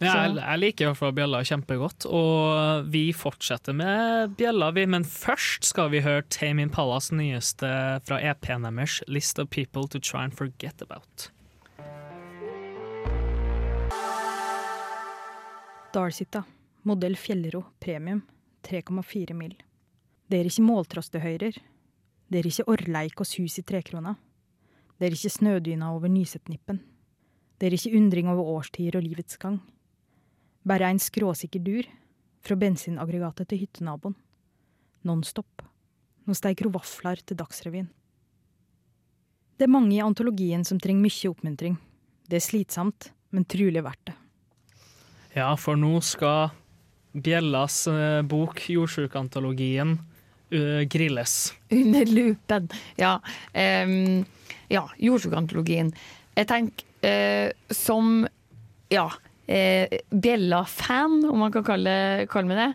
Ja, 0.01 0.15
jeg, 0.25 0.39
jeg 0.39 0.61
liker 0.63 0.85
i 0.85 0.89
hvert 0.89 0.97
fall 0.97 1.11
bjella 1.13 1.43
kjempegodt, 1.45 2.07
og 2.09 2.87
vi 2.89 3.03
fortsetter 3.13 3.75
med 3.77 4.33
bjella, 4.39 4.71
vi. 4.73 4.87
Men 4.89 5.05
først 5.05 5.69
skal 5.69 5.91
vi 5.93 6.01
høre 6.01 6.25
Tame 6.33 6.65
Impallas 6.65 7.11
nyeste 7.13 7.69
fra 8.09 8.17
EP-en 8.31 8.65
deres, 8.65 9.03
'List 9.05 9.39
of 9.43 9.51
People 9.53 9.85
to 9.93 10.01
Try 10.01 10.25
and 10.25 10.33
Forget 10.39 10.81
About'. 10.87 11.29
Dalsita, 15.93 16.45
modell 16.89 17.17
Fjellro 17.17 17.65
premium, 17.81 18.23
3,4 18.63 19.35
mil. 19.37 19.57
Det 20.31 20.39
er 20.39 20.49
ikke 20.49 20.65
måltrostehøyrer. 20.65 21.59
Det 22.31 22.39
er 22.39 22.47
ikke 22.47 22.69
orrleik 22.71 23.21
og 23.21 23.27
sus 23.27 23.59
i 23.59 23.65
trekrona. 23.67 24.15
Det 24.99 25.09
er 25.09 25.17
ikke 25.17 25.33
snødyna 25.33 25.91
over 25.95 26.13
Nysetnippen. 26.13 26.81
Det 27.59 27.69
er 27.69 27.77
ikke 27.77 27.97
undring 27.99 28.29
over 28.31 28.57
årstider 28.57 29.01
og 29.01 29.05
livets 29.05 29.37
gang. 29.41 29.59
Bare 30.65 30.91
en 30.91 31.01
skråsikker 31.01 31.63
dur, 31.65 31.89
fra 32.41 32.57
bensinaggregatet 32.57 33.51
til 33.51 33.65
hyttenaboen. 33.65 34.15
Nonstop. 35.05 35.65
Nå 36.25 36.37
steiker 36.37 36.69
hun 36.69 36.77
vafler 36.77 37.21
til 37.25 37.37
Dagsrevyen. 37.41 37.89
Det 39.57 39.67
er 39.67 39.73
mange 39.73 39.93
i 39.97 40.05
antologien 40.05 40.65
som 40.65 40.81
trenger 40.81 41.05
mye 41.05 41.33
oppmuntring. 41.33 41.77
Det 42.29 42.39
er 42.39 42.45
slitsomt, 42.45 43.11
men 43.35 43.45
trulig 43.45 43.83
verdt 43.85 44.13
det. 44.13 44.17
Ja, 45.37 45.53
for 45.61 45.77
nå 45.77 45.99
skal 46.03 46.55
Bjellas 47.13 47.87
eh, 47.91 48.23
bok, 48.23 48.61
'Jordsjukantologien', 48.71 49.99
eh, 50.51 50.83
grilles. 50.89 51.55
Under 51.71 52.07
lupen. 52.07 52.69
Ja. 52.97 53.19
Um, 53.55 54.25
ja, 54.71 54.85
jordsjukantologien. 55.03 55.91
Jeg 56.39 56.47
tenker 56.51 56.87
uh, 57.03 57.75
som 57.75 58.23
ja, 58.91 59.09
uh, 59.11 59.97
Bjella-fan, 60.11 61.25
om 61.27 61.43
man 61.45 61.55
kan 61.55 61.67
kalle, 61.67 61.97
kalle 62.31 62.53
meg 62.53 62.61
det, 62.61 62.69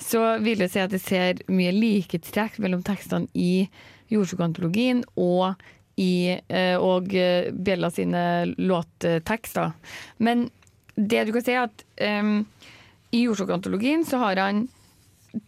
så 0.00 0.24
vil 0.44 0.64
jeg 0.64 0.72
si 0.72 0.82
at 0.82 0.96
jeg 0.96 1.04
ser 1.04 1.44
mye 1.52 1.74
likhetstrekk 1.76 2.56
mellom 2.64 2.84
tekstene 2.86 3.28
i 3.36 3.68
jordsjukantologien 4.12 5.04
og 5.20 5.60
i 6.00 6.38
uh, 6.40 6.76
og 6.80 7.12
Bjella 7.12 7.92
sine 7.92 8.24
låttekster. 8.56 9.76
Men 10.24 10.48
det 10.96 11.26
du 11.28 11.36
kan 11.36 11.44
si 11.44 11.52
er 11.52 11.66
at 11.66 11.84
em, 12.04 12.42
i 13.12 13.26
jordsjokkantologien 13.26 14.06
så 14.08 14.22
har 14.24 14.40
han 14.40 14.66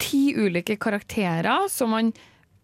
ti 0.01 0.35
ulike 0.37 0.77
karakterer 0.81 1.69
som 1.73 1.93
han 1.97 2.13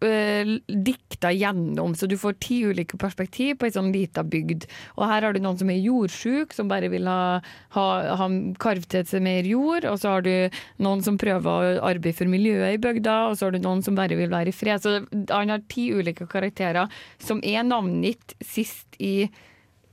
øh, 0.05 0.51
dikta 0.67 1.31
gjennom, 1.33 1.93
så 1.95 2.07
du 2.09 2.17
får 2.17 2.37
ti 2.41 2.61
ulike 2.65 2.97
perspektiv 3.01 3.59
på 3.59 3.67
ei 3.67 3.73
sånn 3.75 3.91
lita 3.93 4.23
bygd. 4.25 4.65
Og 4.97 5.05
her 5.09 5.27
har 5.27 5.33
du 5.33 5.41
noen 5.43 5.59
som 5.59 5.69
er 5.73 5.81
jordsjuk, 5.81 6.55
som 6.57 6.69
bare 6.71 6.89
vil 6.93 7.09
ha, 7.09 7.39
ha, 7.75 7.85
ha 8.19 8.29
karv 8.61 8.87
til 8.91 9.05
seg 9.09 9.25
mer 9.25 9.47
jord. 9.47 9.85
Og 9.89 10.01
så 10.01 10.15
har 10.15 10.25
du 10.25 10.61
noen 10.81 11.05
som 11.05 11.19
prøver 11.21 11.49
å 11.49 11.85
arbeide 11.91 12.17
for 12.17 12.31
miljøet 12.31 12.77
i 12.77 12.81
bygda, 12.81 13.17
og 13.29 13.37
så 13.37 13.47
har 13.47 13.55
du 13.57 13.61
noen 13.63 13.85
som 13.85 13.97
bare 13.97 14.17
vil 14.19 14.33
være 14.33 14.53
i 14.53 14.57
fred. 14.57 14.83
Så 14.83 15.01
han 15.33 15.53
har 15.53 15.65
ti 15.71 15.89
ulike 15.93 16.29
karakterer 16.31 16.91
som 17.21 17.41
er 17.45 17.65
navngitt 17.67 18.37
sist 18.41 18.97
i, 19.01 19.27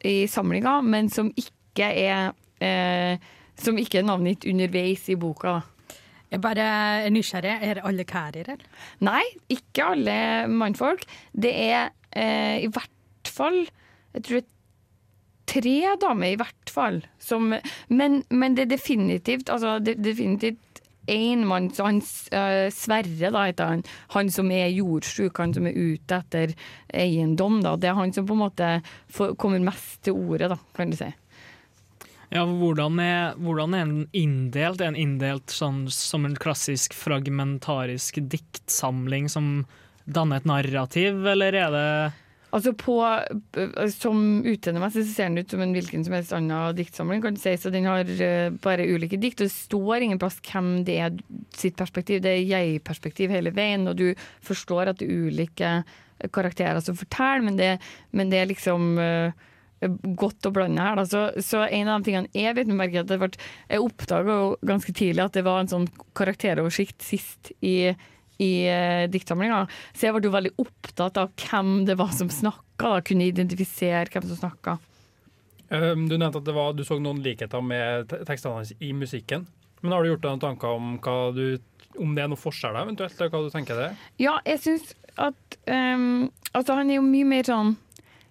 i 0.05 0.21
samlinga, 0.31 0.79
men 0.85 1.13
som 1.13 1.33
ikke 1.37 1.93
er 1.93 2.33
eh, 2.65 3.29
som 3.59 3.79
ikke 3.81 4.01
er 4.01 4.09
navngitt 4.09 4.47
underveis 4.49 5.09
i 5.13 5.19
boka. 5.19 5.59
Jeg 6.29 6.43
bare 6.45 6.67
er 7.07 7.11
nysgjerrig. 7.13 7.57
Er 7.65 7.79
det 7.79 7.87
alle 7.89 8.05
kærer 8.09 8.53
eller? 8.55 8.85
Nei, 9.05 9.25
ikke 9.53 9.91
alle 9.95 10.19
mannfolk. 10.53 11.07
Det 11.33 11.55
er 11.55 11.91
eh, 12.13 12.65
i 12.65 12.71
hvert 12.73 13.29
fall 13.29 13.67
Jeg 14.15 14.25
tror 14.25 14.41
det 14.41 14.45
er 14.45 14.55
tre 15.49 15.97
damer, 16.01 16.33
i 16.33 16.39
hvert 16.41 16.73
fall. 16.73 17.03
Som, 17.23 17.55
men, 17.89 18.23
men 18.31 18.57
det 18.57 18.67
er 18.67 18.75
definitivt 18.77 19.49
altså, 19.53 19.79
det 19.81 19.99
definitivt 20.05 20.83
én 21.09 21.45
mann, 21.49 21.71
så 21.73 21.87
han 21.89 22.01
uh, 22.03 22.69
Sverre, 22.75 23.31
da 23.33 23.47
heter 23.47 23.71
han. 23.73 23.85
Han 24.15 24.29
som 24.33 24.51
er 24.53 24.69
jordsjuk, 24.69 25.41
han 25.41 25.55
som 25.57 25.69
er 25.69 25.77
ute 25.77 26.21
etter 26.21 26.53
eiendom. 26.93 27.63
Da. 27.65 27.77
Det 27.81 27.89
er 27.89 27.97
han 27.97 28.13
som 28.13 28.29
på 28.29 28.37
en 28.37 28.43
måte 28.43 28.73
får, 29.15 29.33
kommer 29.41 29.63
mest 29.65 30.03
til 30.05 30.19
ordet, 30.19 30.51
da, 30.53 30.61
kan 30.77 30.93
du 30.93 30.99
si. 30.99 31.09
Ja, 32.29 32.45
hvordan 32.45 32.99
er, 33.01 33.37
hvordan 33.41 33.75
er 33.75 33.89
den 33.89 34.07
inndelt? 34.13 34.83
Er 34.85 34.97
inndelt 34.97 35.53
sånn, 35.55 35.87
som 35.93 36.27
en 36.29 36.37
klassisk 36.37 36.97
fragmentarisk 36.97 38.21
diktsamling 38.21 39.31
som 39.33 39.63
danner 40.05 40.43
et 40.43 40.49
narrativ, 40.49 41.25
eller 41.27 41.57
er 41.57 41.71
det 41.73 41.91
Altså 42.49 42.73
på, 42.73 42.95
Som 43.93 44.41
utseendemessig 44.41 45.03
så 45.05 45.13
ser 45.13 45.29
den 45.29 45.43
ut 45.45 45.51
som 45.53 45.61
en 45.61 45.75
hvilken 45.77 46.05
som 46.07 46.15
helst 46.17 46.33
annen 46.33 46.77
diktsamling. 46.77 47.21
kan 47.23 47.35
du 47.37 47.41
si, 47.41 47.53
så 47.57 47.71
Den 47.71 47.85
har 47.85 48.09
eh, 48.09 48.49
bare 48.51 48.89
ulike 48.89 49.21
dikt. 49.21 49.43
og 49.43 49.49
Det 49.49 49.53
står 49.53 50.03
ingen 50.03 50.19
plass 50.19 50.41
hvem 50.41 50.85
det 50.85 50.97
er 50.97 51.19
sitt 51.55 51.77
perspektiv. 51.77 52.23
Det 52.23 52.33
er 52.33 52.49
jeg-perspektiv 52.49 53.31
hele 53.31 53.53
veien, 53.53 53.87
og 53.89 53.97
du 53.97 54.15
forstår 54.41 54.89
at 54.89 54.99
det 54.99 55.09
er 55.09 55.29
ulike 55.29 55.85
karakterer 56.33 56.81
som 56.81 56.97
forteller, 56.97 57.45
men 57.45 57.57
det, 57.57 57.79
men 58.11 58.31
det 58.31 58.41
er 58.41 58.51
liksom 58.51 58.99
eh, 58.99 59.33
godt 60.19 60.49
å 60.49 60.53
blande 60.55 60.83
her. 60.83 60.99
Da. 60.99 61.07
Så, 61.09 61.25
så 61.45 61.65
en 61.65 61.89
av 61.89 62.01
de 62.01 62.11
tingene 62.11 62.31
jeg 62.35 62.57
vet 62.59 62.71
med 62.71 62.95
det 63.09 63.19
ble, 63.21 63.31
Jeg 63.71 63.83
oppdaga 63.85 64.39
ganske 64.67 64.95
tidlig 64.95 65.25
at 65.25 65.39
det 65.39 65.45
var 65.47 65.63
en 65.63 65.71
sånn 65.71 65.91
karakteroversikt 66.19 67.03
sist 67.05 67.53
i 67.61 67.95
i 68.39 68.71
uh, 68.71 69.11
diktsamlinga. 69.11 69.65
Så 69.95 70.07
jeg 70.07 70.15
ble 70.15 70.29
jo 70.29 70.35
veldig 70.35 70.53
opptatt 70.63 71.19
av 71.19 71.33
hvem 71.43 71.85
det 71.89 71.97
var 71.99 72.13
som 72.15 72.31
snakka, 72.31 73.01
kunne 73.09 73.27
identifisere 73.27 74.07
hvem 74.13 74.29
som 74.31 74.39
snakka. 74.45 74.77
Um, 75.69 76.07
du 76.09 76.17
nevnte 76.17 76.41
at 76.41 76.47
det 76.47 76.55
var, 76.57 76.73
du 76.73 76.85
så 76.87 76.97
noen 77.03 77.21
likheter 77.25 77.65
med 77.65 78.09
te- 78.09 78.23
tekstene 78.29 78.61
hans 78.61 78.71
i 78.79 78.93
musikken. 78.97 79.49
Men 79.83 79.95
har 79.95 80.03
du 80.03 80.13
gjort 80.13 80.23
deg 80.23 80.37
noen 80.37 80.45
tanker 80.47 80.79
om, 80.79 80.95
du, 81.37 81.59
om 82.01 82.15
det 82.17 82.25
er 82.25 82.31
noen 82.31 82.41
forskjeller, 82.41 82.87
eventuelt? 82.87 83.19
eller 83.19 83.35
hva 83.35 83.43
du 83.45 83.53
tenker 83.53 83.83
det? 83.83 83.91
Ja, 84.23 84.39
jeg 84.49 84.63
syns 84.65 84.95
at 85.19 85.59
um, 85.67 86.31
Altså, 86.55 86.79
han 86.79 86.89
er 86.89 86.97
jo 86.97 87.05
mye 87.05 87.27
mer 87.29 87.45
sånn 87.45 87.75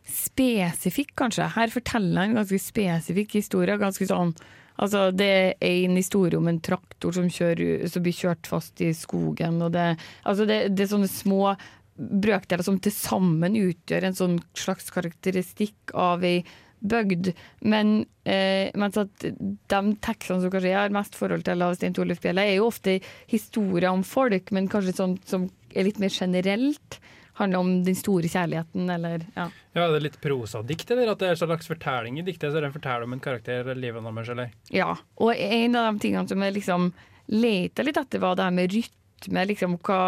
spesifikk, 0.07 1.15
kanskje. 1.19 1.49
Her 1.55 1.73
forteller 1.73 2.23
han 2.23 2.37
ganske 2.37 2.59
spesifikk 2.61 3.37
historie. 3.41 3.79
Ganske 3.81 4.07
sånn 4.09 4.35
Altså, 4.77 5.07
det 5.09 5.25
er 5.25 5.55
en 5.65 5.95
historie 5.97 6.37
om 6.37 6.45
en 6.51 6.59
traktor 6.61 7.15
som, 7.15 7.25
kjører, 7.33 7.87
som 7.89 8.03
blir 8.05 8.13
kjørt 8.13 8.45
fast 8.45 8.77
i 8.85 8.91
skogen. 8.93 9.57
Og 9.65 9.71
det, 9.73 9.87
altså 10.21 10.45
det, 10.45 10.59
det 10.77 10.85
er 10.85 10.91
sånne 10.91 11.09
små 11.09 11.55
brøkdeler 11.97 12.61
som 12.61 12.77
til 12.77 12.93
sammen 12.93 13.57
utgjør 13.57 14.05
en 14.05 14.17
sånn 14.19 14.37
slags 14.57 14.91
karakteristikk 14.93 15.95
av 15.97 16.21
ei 16.27 16.43
bygd. 16.79 17.31
Men 17.65 18.03
eh, 18.29 18.69
mens 18.77 18.99
at 19.01 19.25
de 19.25 19.81
tekstene 20.05 20.43
som 20.43 20.53
kanskje 20.53 20.69
jeg 20.69 20.77
har 20.77 20.93
mest 20.93 21.17
forhold 21.17 21.47
til 21.47 21.65
av 21.65 21.73
Stein 21.77 21.97
Torleif 21.97 22.21
Bjelle, 22.21 22.45
er 22.45 22.59
jo 22.59 22.69
ofte 22.69 22.99
historier 23.31 23.89
om 23.89 24.05
folk, 24.05 24.53
men 24.53 24.69
kanskje 24.71 24.97
sånn 24.99 25.17
som 25.25 25.49
er 25.73 25.89
litt 25.89 26.01
mer 26.01 26.13
generelt. 26.13 26.99
Handler 27.37 27.61
om 27.61 27.71
den 27.85 27.97
store 27.97 28.29
kjærligheten, 28.31 28.87
eller 28.89 29.25
ja. 29.35 29.47
Ja, 29.77 29.83
Er 29.85 29.93
det 29.93 30.03
litt 30.07 30.21
prosadikt, 30.23 30.89
eller 30.91 31.11
at 31.13 31.21
det 31.21 31.27
er 31.29 31.35
en 31.35 31.41
slags 31.43 31.69
fortelling 31.69 32.17
i 32.17 32.25
diktet? 32.25 32.49
Så 32.49 32.57
er 32.57 32.65
det 32.65 32.71
en 32.71 32.77
fortelling 32.79 33.11
om 33.11 33.17
en 33.17 33.23
karakter 33.23 33.61
eller 33.61 33.77
livet 33.81 34.07
deres, 34.07 34.31
eller? 34.33 34.55
Ja, 34.73 34.95
og 35.21 35.33
en 35.35 35.77
av 35.77 35.91
de 35.91 36.01
tingene 36.07 36.27
som 36.31 36.41
jeg 36.41 36.57
liksom 36.57 36.91
leita 37.27 37.85
litt 37.85 37.99
etter, 38.01 38.23
var 38.23 38.37
det 38.39 38.47
her 38.47 38.57
med 38.57 38.73
rytme. 38.73 39.45
Liksom 39.51 39.77
hva, 39.85 40.01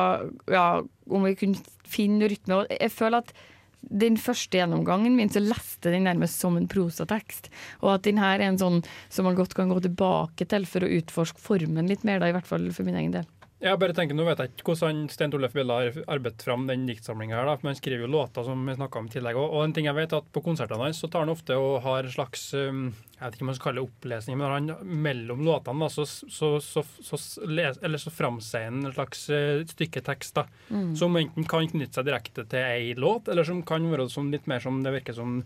ja, 0.50 0.66
om 1.10 1.30
vi 1.30 1.36
kunne 1.38 1.78
finne 1.90 2.30
rytme. 2.32 2.64
Og 2.64 2.76
jeg 2.80 2.94
føler 2.96 3.22
at 3.26 3.34
den 3.80 4.18
første 4.20 4.60
gjennomgangen 4.60 5.16
min 5.16 5.32
så 5.32 5.40
leste 5.44 5.94
den 5.94 6.04
nærmest 6.10 6.42
som 6.42 6.58
en 6.60 6.68
prosatekst. 6.72 7.48
Og 7.84 7.94
at 7.94 8.08
den 8.08 8.20
her 8.20 8.40
er 8.40 8.50
en 8.50 8.60
sånn 8.60 8.82
som 9.10 9.28
man 9.30 9.38
godt 9.38 9.56
kan 9.58 9.72
gå 9.72 9.80
tilbake 9.86 10.48
til 10.50 10.66
for 10.70 10.84
å 10.84 10.92
utforske 11.00 11.42
formen 11.42 11.88
litt 11.88 12.04
mer, 12.08 12.20
da, 12.20 12.30
i 12.32 12.36
hvert 12.36 12.50
fall 12.50 12.68
for 12.76 12.88
min 12.88 13.00
egen 13.00 13.16
del. 13.16 13.30
Jeg 13.60 13.76
bare 13.76 13.92
tenker, 13.92 14.16
Nå 14.16 14.24
vet 14.24 14.40
jeg 14.40 14.54
ikke 14.54 14.72
hvordan 14.72 15.02
Stein 15.12 15.34
Tollef 15.34 15.52
Bjella 15.52 15.82
har 15.82 15.98
arbeidet 16.16 16.46
fram 16.46 16.62
den 16.70 16.86
diktsamlinga, 16.88 17.42
men 17.44 17.68
han 17.74 17.76
skriver 17.76 18.06
jo 18.06 18.12
låter 18.14 18.46
som 18.48 18.62
vi 18.64 18.76
snakka 18.78 19.02
om 19.02 19.10
i 19.10 19.12
tillegg. 19.12 19.36
Og, 19.36 19.58
en 19.66 19.74
ting 19.76 19.90
jeg 19.90 19.98
vet, 19.98 20.14
er 20.16 20.24
at 20.24 20.30
på 20.32 20.44
konsertene 20.46 20.86
hans 20.88 21.02
så 21.04 21.10
tar 21.12 21.26
han 21.26 21.34
ofte 21.34 21.58
og 21.60 21.82
har 21.84 22.08
en 22.08 22.14
slags 22.14 22.46
um, 22.56 22.86
Jeg 23.18 23.20
vet 23.26 23.36
ikke 23.36 23.44
om 23.44 23.52
man 23.52 23.58
skal 23.58 23.68
kalle 23.68 23.82
det 23.84 23.90
opplesning, 23.90 24.40
men 24.40 24.54
han, 24.56 24.72
mellom 25.04 25.44
låtene 25.44 25.84
da, 25.84 25.92
så, 25.92 26.08
så, 26.08 26.54
så, 26.64 26.86
så, 27.04 27.20
eller 27.52 28.00
så 28.00 28.16
framsier 28.16 28.70
han 28.70 28.80
en 28.86 28.96
slags 28.96 29.26
stykketekst 29.28 29.76
stykke 29.76 30.06
tekst 30.08 30.40
da, 30.40 30.48
Mm. 30.70 30.96
som 30.96 31.16
enten 31.18 31.48
kan 31.50 31.66
knytte 31.68 31.98
seg 31.98 32.06
direkte 32.06 32.44
til 32.48 32.62
ei 32.62 32.94
låt, 32.96 33.28
eller 33.28 33.44
som 33.44 33.64
kan 33.66 33.84
være 33.92 34.06
litt 34.30 34.46
mer 34.48 34.62
som 34.64 34.84
det 34.86 34.94
virker 34.94 35.16
som 35.18 35.40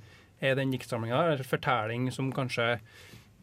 er 0.43 0.57
den 0.59 0.73
diktsamlinga. 0.75 1.21
En 1.33 1.47
fortelling 1.47 2.11
som 2.11 2.29
kanskje 2.35 2.75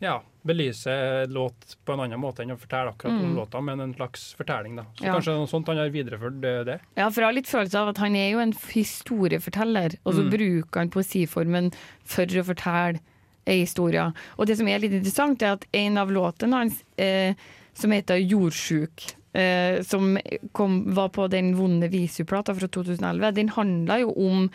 ja, 0.00 0.20
belyser 0.46 1.26
låt 1.28 1.76
på 1.84 1.92
en 1.92 2.00
annen 2.00 2.20
måte 2.20 2.42
enn 2.42 2.52
å 2.54 2.58
fortelle 2.58 2.92
akkurat 2.94 3.12
om 3.20 3.34
Mm. 3.34 3.36
låta, 3.36 3.60
men 3.62 3.80
en 3.80 3.94
slags 3.94 4.34
fortelling. 4.36 4.76
da. 4.76 4.84
Så 4.96 5.04
Ja. 5.04 5.14
kanskje 5.14 5.36
noe 5.38 5.46
sånt 5.46 5.66
han 5.66 5.76
har 5.76 5.90
videreført 5.90 6.40
det. 6.40 6.80
Ja, 6.96 7.10
for 7.10 7.20
jeg 7.20 7.26
har 7.28 7.32
litt 7.32 7.46
følelse 7.46 7.74
av 7.78 7.88
at 7.88 7.98
han 7.98 8.16
er 8.16 8.30
jo 8.32 8.38
en 8.38 8.52
historieforteller, 8.52 9.96
og 10.06 10.14
så 10.14 10.22
Mm. 10.24 10.30
bruker 10.30 10.78
han 10.80 10.90
poesiformen 10.90 11.72
for 12.04 12.24
å 12.26 12.44
fortelle 12.44 13.00
ei 13.46 13.60
historie. 13.64 14.12
Og 14.38 14.46
det 14.46 14.56
som 14.58 14.68
er 14.68 14.78
litt 14.78 14.92
interessant, 14.92 15.42
er 15.42 15.52
at 15.52 15.64
en 15.74 15.98
av 15.98 16.08
låtene 16.10 16.52
hans, 16.54 16.84
eh, 16.98 17.34
som 17.74 17.90
heter 17.90 18.16
'Jordsjuk', 18.18 19.14
eh, 19.34 19.82
som 19.82 20.18
kom, 20.52 20.94
var 20.94 21.08
på 21.08 21.28
den 21.28 21.54
vonde 21.54 21.88
Visu-plata 21.90 22.54
fra 22.54 22.66
2011, 22.68 23.32
den 23.34 23.48
handla 23.48 24.00
jo 24.00 24.10
om 24.16 24.50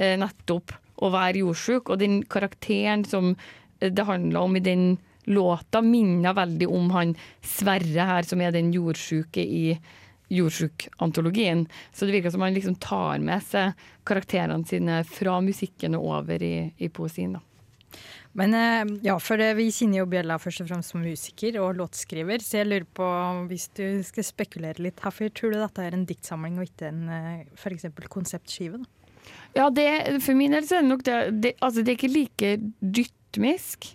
eh, 0.00 0.16
nettopp 0.16 0.70
å 1.02 1.10
være 1.10 1.38
jordsjuk, 1.42 1.90
og 1.90 1.98
den 1.98 2.22
karakteren 2.22 3.04
som 3.04 3.36
eh, 3.80 3.90
det 3.90 4.04
handla 4.06 4.40
om 4.40 4.54
i 4.56 4.60
den 4.60 4.98
låta, 5.28 5.82
minner 5.84 6.36
veldig 6.36 6.68
om 6.72 6.90
han 6.94 7.14
Sverre 7.44 8.06
her, 8.10 8.28
som 8.28 8.40
er 8.42 8.54
den 8.54 8.72
jordsjuke 8.74 9.42
i 9.44 9.78
jordsjukantologien. 10.28 11.66
Så 11.92 12.06
det 12.06 12.18
virker 12.18 12.34
som 12.34 12.44
han 12.44 12.56
liksom 12.56 12.76
tar 12.82 13.20
med 13.24 13.44
seg 13.44 13.88
karakterene 14.08 14.64
sine 14.68 15.02
fra 15.08 15.38
musikken 15.44 15.96
og 15.98 16.08
over 16.18 16.42
i, 16.44 16.56
i 16.76 16.90
poesien. 16.92 17.38
da. 17.38 17.44
Men 18.38 18.54
eh, 18.54 18.98
ja, 19.06 19.16
for 19.22 19.40
eh, 19.42 19.56
vi 19.56 19.70
kjenner 19.74 20.02
jo 20.02 20.10
Bjella 20.12 20.36
først 20.38 20.62
og 20.62 20.68
fremst 20.68 20.92
som 20.92 21.02
musiker 21.02 21.56
og 21.62 21.78
låtskriver, 21.80 22.44
så 22.44 22.60
jeg 22.60 22.68
lurer 22.68 22.86
på, 22.94 23.08
hvis 23.50 23.66
du 23.78 23.86
skal 24.06 24.26
spekulere 24.26 24.84
litt, 24.84 25.00
hvorfor 25.02 25.32
tror 25.32 25.54
du 25.54 25.58
dette 25.58 25.86
er 25.86 25.96
en 25.96 26.06
diktsamling 26.06 26.60
og 26.60 26.68
ikke 26.68 26.92
en 26.92 27.02
f.eks. 27.08 27.58
for 27.62 27.78
eksempel 27.78 28.12
konseptskive? 28.12 28.82
da? 28.84 28.94
Ja, 29.56 29.68
det, 29.74 29.88
for 30.24 30.36
min 30.38 30.54
del 30.54 30.66
så 30.68 30.78
er 30.78 30.84
det 30.84 30.92
nok 30.92 31.04
det 31.04 31.16
det, 31.42 31.50
Altså, 31.64 31.82
det 31.82 31.92
er 31.92 31.98
ikke 31.98 32.14
like 32.14 32.52
rytmisk, 33.00 33.90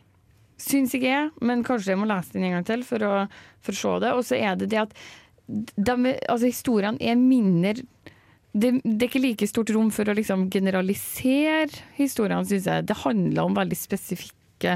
syns 0.62 0.94
ikke 0.96 1.10
jeg, 1.10 1.32
men 1.42 1.64
kanskje 1.66 1.94
jeg 1.94 2.02
må 2.02 2.08
lese 2.10 2.36
den 2.36 2.48
en 2.48 2.58
gang 2.58 2.68
til 2.68 2.86
for 2.88 3.06
å, 3.08 3.14
for 3.64 3.76
å 3.76 3.82
se 3.82 3.94
det. 4.04 4.14
Og 4.18 4.26
så 4.28 4.40
er 4.40 4.60
det 4.60 4.70
det 4.74 4.82
at 4.86 4.96
de, 5.48 5.94
altså, 5.94 6.46
historiene 6.48 7.02
er 7.04 7.20
mindre 7.20 7.82
det, 8.54 8.70
det 8.86 9.02
er 9.02 9.10
ikke 9.10 9.24
like 9.24 9.48
stort 9.50 9.72
rom 9.74 9.90
for 9.94 10.06
å 10.06 10.14
liksom 10.14 10.46
generalisere 10.54 11.74
historiene, 11.98 12.46
syns 12.46 12.68
jeg. 12.70 12.86
Det 12.86 13.00
handler 13.02 13.48
om 13.48 13.58
veldig 13.58 13.78
spesifikke 13.80 14.76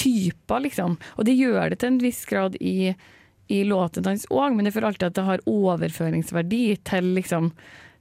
typer, 0.00 0.62
liksom. 0.64 0.96
Og 1.20 1.28
det 1.28 1.36
gjør 1.36 1.74
det 1.74 1.82
til 1.82 1.92
en 1.92 2.00
viss 2.00 2.22
grad 2.28 2.56
i, 2.56 2.94
i 3.52 3.60
låten 3.68 4.08
hans 4.08 4.24
òg, 4.32 4.56
men 4.56 4.64
jeg 4.64 4.78
føler 4.78 4.88
alltid 4.94 5.10
at 5.10 5.18
det 5.18 5.26
har 5.28 5.44
overføringsverdi 5.52 6.64
til 6.88 7.12
liksom 7.18 7.52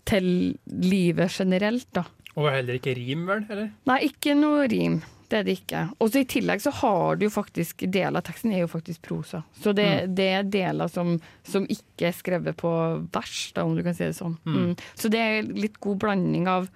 til 0.08 0.28
livet 0.66 1.36
generelt, 1.36 1.90
da. 1.94 2.06
Og 2.40 2.48
heller 2.48 2.80
ikke 2.80 2.96
rim, 2.96 3.28
vel? 3.28 3.44
eller? 3.52 3.68
Nei, 3.90 4.00
ikke 4.08 4.34
noe 4.40 4.64
rim. 4.72 5.02
Det 5.32 5.38
er 5.40 5.46
det 5.48 5.54
ikke. 5.62 5.82
Og 6.04 6.10
så 6.12 6.20
I 6.22 6.28
tillegg 6.28 6.60
så 6.60 6.74
har 6.82 7.16
du 7.16 7.24
jo 7.26 7.32
faktisk 7.32 7.86
Deler 7.88 8.20
av 8.20 8.26
teksten 8.28 8.52
er 8.52 8.66
jo 8.66 8.70
faktisk 8.72 9.02
prosa. 9.08 9.44
Så 9.56 9.72
det, 9.78 9.86
Mm. 9.88 10.16
det 10.18 10.28
er 10.36 10.44
deler 10.52 10.92
som, 10.92 11.14
som 11.48 11.64
ikke 11.72 12.10
er 12.10 12.18
skrevet 12.18 12.58
på 12.60 12.72
vers, 13.16 13.52
da, 13.56 13.64
om 13.64 13.78
du 13.78 13.84
kan 13.86 13.96
si 13.96 14.04
det 14.10 14.18
sånn. 14.18 14.36
Mm. 14.46 14.58
Mm. 14.58 14.76
Så 15.00 15.10
det 15.14 15.22
er 15.24 15.48
litt 15.48 15.80
god 15.80 16.02
blanding 16.04 16.50
av 16.52 16.68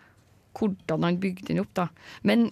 hvordan 0.55 1.03
han 1.03 1.17
bygde 1.19 1.49
den 1.51 1.59
opp, 1.59 1.73
da. 1.75 1.89
Men 2.23 2.47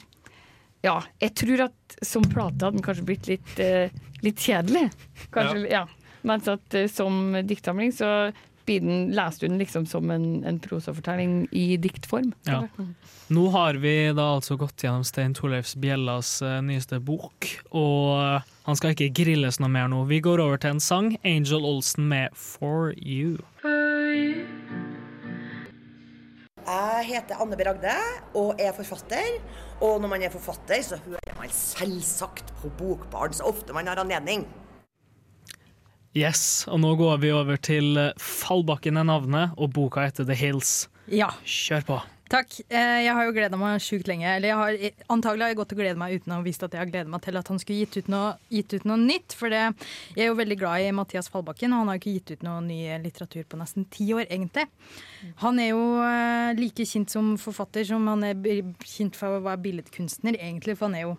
ja, 0.83 0.98
jeg 1.24 1.36
tror 1.39 1.69
at 1.69 1.98
som 2.03 2.25
plate 2.27 2.65
hadde 2.65 2.75
den 2.75 2.83
kanskje 2.83 3.05
blitt 3.07 3.29
litt, 3.31 3.53
eh, 3.63 3.89
litt 4.25 4.43
kjedelig. 4.43 4.89
Kanskje, 5.31 5.69
ja. 5.72 5.86
Mens 6.27 6.48
at 6.51 6.75
eh, 6.75 6.89
som 6.91 7.31
diktsamling 7.48 7.95
så 7.95 8.33
blir 8.65 8.84
leste 9.13 9.46
hun 9.46 9.53
du 9.53 9.53
den 9.53 9.62
liksom 9.62 9.86
som 9.89 10.12
en, 10.12 10.43
en 10.48 10.60
prosafortelling 10.60 11.48
i 11.51 11.77
diktform. 11.77 12.34
Ja. 12.48 12.63
Nå 13.34 13.48
har 13.53 13.79
vi 13.84 14.13
da 14.15 14.34
altså 14.36 14.58
gått 14.60 14.84
gjennom 14.84 15.03
Stein 15.08 15.34
Torleifs 15.34 15.75
Bjellas 15.75 16.41
uh, 16.46 16.59
nyeste 16.64 17.00
bok, 17.03 17.50
og 17.72 18.09
uh, 18.20 18.53
han 18.68 18.79
skal 18.79 18.94
ikke 18.94 19.11
grilles 19.24 19.59
noe 19.59 19.72
mer 19.72 19.90
nå. 19.92 20.03
Vi 20.09 20.22
går 20.24 20.44
over 20.44 20.61
til 20.61 20.75
en 20.75 20.83
sang, 20.83 21.16
Angel 21.24 21.66
Olsen 21.66 22.07
med 22.11 22.35
For 22.37 22.94
You. 22.98 23.42
Jeg 26.64 27.05
heter 27.09 27.42
Anne 27.44 27.57
B. 27.59 27.64
Ragde 27.68 27.96
og 28.40 28.61
er 28.61 28.72
forfatter. 28.75 29.40
Og 29.83 30.00
når 30.00 30.11
man 30.14 30.24
er 30.24 30.31
forfatter, 30.31 30.79
så 30.85 31.00
hører 31.03 31.35
man 31.35 31.51
selvsagt 31.51 32.53
på 32.61 32.72
Bokbarn 32.79 33.35
så 33.35 33.50
ofte 33.51 33.75
man 33.75 33.90
har 33.92 34.00
anledning. 34.00 34.46
Yes, 36.13 36.65
og 36.69 36.77
nå 36.83 36.93
går 36.99 37.21
vi 37.23 37.31
over 37.33 37.57
til 37.57 37.97
eh, 37.97 38.11
Fallbakken 38.21 38.99
er 39.01 39.07
navnet, 39.09 39.55
og 39.57 39.71
boka 39.73 40.05
heter 40.05 40.27
The 40.29 40.37
Hills. 40.37 40.83
Ja. 41.09 41.31
Kjør 41.41 41.87
på. 41.87 42.01
Takk. 42.33 42.53
Eh, 42.69 43.03
Jeg 43.05 43.13
har 43.13 43.25
jo 43.27 43.33
gleda 43.35 43.57
meg 43.61 43.81
sjukt 43.83 44.07
lenge. 44.09 44.25
Eller 44.25 44.49
jeg 44.49 44.57
har, 44.57 44.77
antagelig 45.13 45.43
har 45.43 45.51
jeg 45.51 45.57
gått 45.59 45.73
og 45.75 45.81
gleda 45.81 45.99
meg 46.01 46.15
uten 46.17 46.33
å 46.33 46.39
visst 46.45 46.63
at 46.65 46.73
jeg 46.73 46.81
har 46.81 46.89
gledet 46.89 47.11
meg 47.13 47.21
til 47.25 47.37
at 47.37 47.49
han 47.51 47.59
skulle 47.61 47.83
gitt 47.83 47.97
ut 47.99 48.09
noe, 48.13 48.31
gitt 48.53 48.73
ut 48.73 48.87
noe 48.89 48.97
nytt. 49.01 49.35
For 49.37 49.53
det, 49.53 49.63
jeg 50.15 50.23
er 50.23 50.31
jo 50.31 50.37
veldig 50.39 50.57
glad 50.61 50.85
i 50.85 50.93
Mathias 50.97 51.29
Fallbakken, 51.33 51.73
og 51.75 51.83
han 51.83 51.91
har 51.91 51.99
ikke 52.01 52.15
gitt 52.15 52.33
ut 52.37 52.45
noe 52.47 52.63
ny 52.65 52.79
litteratur 53.03 53.45
på 53.49 53.59
nesten 53.61 53.85
ti 53.93 54.07
år, 54.15 54.25
egentlig. 54.29 54.65
Han 55.43 55.61
er 55.61 55.73
jo 55.73 55.83
eh, 56.05 56.53
like 56.57 56.87
kjent 56.89 57.13
som 57.13 57.33
forfatter 57.41 57.85
som 57.89 58.05
han 58.09 58.25
er 58.29 58.41
kjent 58.85 59.17
for 59.19 59.37
å 59.37 59.43
være 59.49 59.61
billedkunstner, 59.67 60.37
egentlig. 60.41 60.77
For 60.79 60.89
han 60.89 60.97
er 61.01 61.07
jo, 61.07 61.15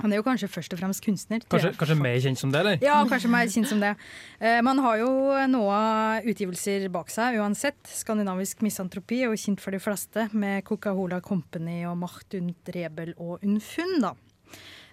han 0.00 0.12
er 0.12 0.20
jo 0.20 0.24
kanskje 0.26 0.48
først 0.48 0.72
og 0.74 0.78
fremst 0.80 1.02
kunstner. 1.04 1.40
Kanskje, 1.50 1.72
kanskje 1.78 1.96
mer 1.98 2.18
kjent 2.22 2.38
som 2.38 2.52
det, 2.54 2.60
eller? 2.60 2.78
Ja, 2.84 3.00
kanskje 3.10 3.30
mer 3.32 3.46
kjent 3.50 3.68
som 3.70 3.80
det. 3.82 3.94
Eh, 4.40 4.60
Man 4.62 4.78
har 4.84 4.96
jo 5.00 5.10
noen 5.50 6.22
utgivelser 6.28 6.88
bak 6.94 7.10
seg 7.10 7.38
uansett. 7.40 7.78
Skandinavisk 7.90 8.62
misantropi 8.62 9.22
er 9.24 9.32
jo 9.32 9.38
kjent 9.38 9.60
for 9.60 9.74
de 9.74 9.78
fleste, 9.82 10.28
med 10.32 10.64
Coca-Cola 10.64 11.20
Company 11.20 11.84
og 11.86 11.96
Macht 11.98 12.34
und 12.38 12.54
Rebel 12.74 13.14
og 13.18 13.42
Unfunn', 13.42 14.00
da. 14.02 14.14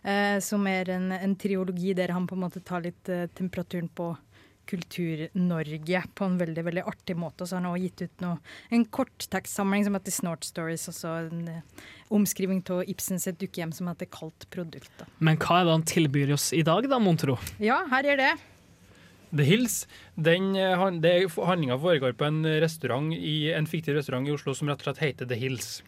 Eh, 0.04 0.40
Som 0.40 0.68
er 0.68 0.90
en, 0.90 1.12
en 1.12 1.36
triologi 1.36 1.94
der 1.98 2.12
han 2.14 2.28
på 2.28 2.36
en 2.36 2.42
måte 2.46 2.62
tar 2.64 2.82
litt 2.82 3.10
eh, 3.10 3.28
temperaturen 3.34 3.90
på 3.90 4.12
Kultur-Norge 4.70 6.02
på 6.16 6.26
en 6.26 6.38
veldig 6.40 6.64
veldig 6.68 6.84
artig 6.88 7.16
måte. 7.20 7.44
Og 7.46 7.50
så 7.50 7.58
har 7.58 7.64
han 7.64 7.72
også 7.72 7.84
gitt 7.86 8.02
ut 8.08 8.24
noe, 8.26 8.40
en 8.72 8.86
korttekstsamling 8.86 9.86
som 9.88 9.98
heter 9.98 10.16
Snort 10.16 10.44
Stories, 10.48 10.88
og 10.92 10.98
så 10.98 11.14
en 11.26 11.48
eh, 11.48 11.86
omskriving 12.16 12.64
av 12.74 12.84
Ibsens 12.92 13.28
et 13.32 13.40
dukkehjem 13.42 13.74
som 13.76 13.88
heter 13.92 14.10
Kaldt 14.12 14.48
produkt. 14.54 14.92
da. 15.00 15.06
Men 15.20 15.38
hva 15.38 15.62
er 15.62 15.66
det 15.70 15.78
han 15.78 15.88
tilbyr 15.94 16.34
oss 16.38 16.52
i 16.54 16.62
dag, 16.66 16.90
da, 16.92 17.00
mon 17.00 17.18
tro? 17.18 17.38
Ja, 17.60 17.84
her 17.92 18.06
er 18.16 18.18
det. 18.22 18.34
The 19.36 19.44
Hills. 19.44 19.82
Den, 20.16 20.56
eh, 20.56 20.78
han- 20.78 21.02
det- 21.02 21.32
Handlinga 21.36 21.78
foregår 21.82 22.14
på 22.16 22.26
en 22.28 22.44
restaurant 22.62 23.14
i, 23.14 23.52
en 23.52 23.66
fiktiv 23.66 23.96
restaurant 23.96 24.28
i 24.28 24.32
Oslo 24.32 24.54
som 24.54 24.70
rett 24.70 24.80
og 24.80 24.96
slett 24.96 25.04
heter 25.04 25.28
The 25.28 25.36
Hills. 25.36 25.82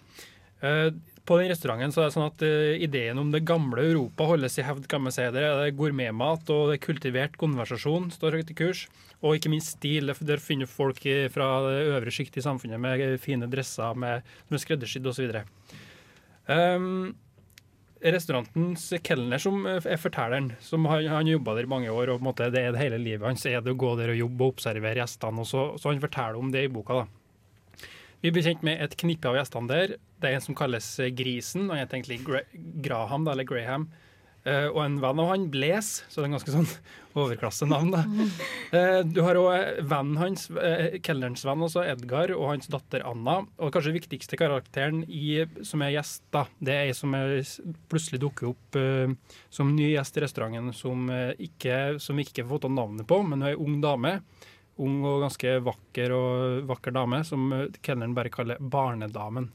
På 1.27 1.35
den 1.39 1.49
restauranten 1.51 1.91
så 1.91 2.01
er 2.01 2.07
det 2.07 2.15
sånn 2.15 2.29
at 2.29 2.43
uh, 2.45 2.77
ideen 2.79 3.19
om 3.19 3.33
det 3.33 3.43
gamle 3.47 3.83
Europa 3.89 4.29
holdes 4.29 4.55
i 4.61 4.65
hevd, 4.65 4.87
kan 4.87 5.03
man 5.03 5.15
si. 5.15 5.25
Det 5.35 5.43
er 5.43 5.75
gourmetmat 5.75 6.47
og 6.55 6.71
det 6.71 6.77
er 6.77 6.85
kultivert 6.85 7.35
konversasjon 7.41 8.09
står 8.15 8.39
høyt 8.39 8.53
i 8.53 8.57
kurs. 8.57 8.85
Og 9.19 9.35
ikke 9.35 9.51
minst 9.51 9.75
stil. 9.75 10.13
Der 10.13 10.39
finner 10.39 10.69
folk 10.69 11.01
fra 11.33 11.51
det 11.67 11.77
øvre 11.89 12.13
sjiktet 12.13 12.39
i 12.43 12.47
samfunnet 12.47 12.79
med 12.79 13.19
fine 13.19 13.49
dresser 13.51 13.97
med, 13.97 14.27
som 14.47 14.57
er 14.57 14.63
skreddersydd 14.63 15.09
osv. 15.09 15.39
Um, 16.47 17.15
restaurantens 18.01 18.93
kelner 19.03 19.41
som 19.41 19.65
eh, 19.67 19.81
er 19.83 19.99
fortelleren, 20.01 20.51
som 20.61 20.85
har, 20.89 21.03
han 21.11 21.27
jobba 21.27 21.57
der 21.57 21.67
i 21.67 21.71
mange 21.71 21.91
år, 21.91 22.11
og 22.11 22.19
på 22.19 22.23
en 22.23 22.29
måte, 22.29 22.49
det 22.53 22.63
er 22.63 22.75
det 22.75 22.81
hele 22.81 22.99
livet 23.01 23.25
hans 23.27 23.45
er 23.49 23.61
det 23.63 23.73
å 23.73 23.79
gå 23.79 23.95
der 23.99 24.13
og 24.13 24.21
jobbe 24.21 24.43
og 24.43 24.57
observere 24.57 25.01
gjestene. 25.01 25.43
og 25.43 25.49
så, 25.49 25.63
så 25.81 25.91
han 25.91 26.03
forteller 26.03 26.39
om 26.39 26.51
det 26.53 26.67
i 26.67 26.71
boka. 26.71 27.01
da. 27.01 27.26
Vi 28.25 28.33
blir 28.33 28.45
kjent 28.45 28.65
med 28.65 28.81
et 28.81 28.97
knippe 28.97 29.29
av 29.29 29.37
gjestene 29.37 29.69
der. 29.69 29.95
Det 30.17 30.29
er 30.29 30.39
en 30.39 30.43
som 30.43 30.57
kalles 30.57 30.89
eh, 31.03 31.13
Grisen, 31.13 31.69
og 31.69 31.77
en 31.77 31.85
egentlig 31.85 32.23
Gra 32.25 32.41
Graham, 32.85 33.27
eller 33.29 33.45
Graham. 33.47 33.89
Uh, 34.47 34.69
og 34.71 34.77
en 34.79 34.93
venn 35.03 35.19
av 35.19 35.27
han, 35.27 35.47
Blaze, 35.51 36.05
så 36.07 36.21
det 36.21 36.23
er 36.23 36.27
en 36.29 36.35
ganske 36.37 36.53
sånn 36.53 36.67
overklassenavn. 37.19 37.97
Eh, 38.71 38.99
du 39.03 39.19
har 39.25 39.39
òg 39.41 39.81
vennen 39.89 40.19
hans, 40.21 40.45
uh, 40.55 40.95
kelnerens 41.03 41.43
venn, 41.43 41.65
også 41.65 41.83
Edgar, 41.83 42.31
og 42.35 42.53
hans 42.53 42.71
datter 42.71 43.03
Anna. 43.09 43.41
Og 43.59 43.73
kanskje 43.75 43.97
viktigste 43.97 44.39
karakteren 44.39 45.01
i, 45.03 45.41
som 45.67 45.83
er 45.83 45.97
gjest, 45.97 46.23
da, 46.31 46.45
det 46.63 46.77
er 46.77 46.87
ei 46.87 46.95
som 46.95 47.17
er, 47.17 47.41
plutselig 47.91 48.21
dukker 48.23 48.53
opp 48.53 48.77
som 49.53 49.73
ny 49.75 49.89
gjest 49.89 50.19
i 50.19 50.23
restauranten, 50.23 50.71
som, 50.75 51.09
ikke, 51.43 51.97
som 52.03 52.19
vi 52.19 52.27
ikke 52.27 52.45
har 52.45 52.53
fått 52.53 52.69
navnet 52.71 53.07
på, 53.09 53.19
men 53.27 53.41
hun 53.41 53.49
er 53.49 53.57
ei 53.57 53.65
ung 53.67 53.81
dame. 53.83 54.17
Ung 54.83 55.01
og 55.07 55.23
ganske 55.25 55.57
vakker 55.65 56.13
og 56.13 56.69
vakker 56.69 56.93
dame, 56.95 57.23
som 57.25 57.49
eh, 57.55 57.67
kelneren 57.85 58.15
bare 58.17 58.33
kaller 58.33 58.61
Barnedamen. 58.61 59.49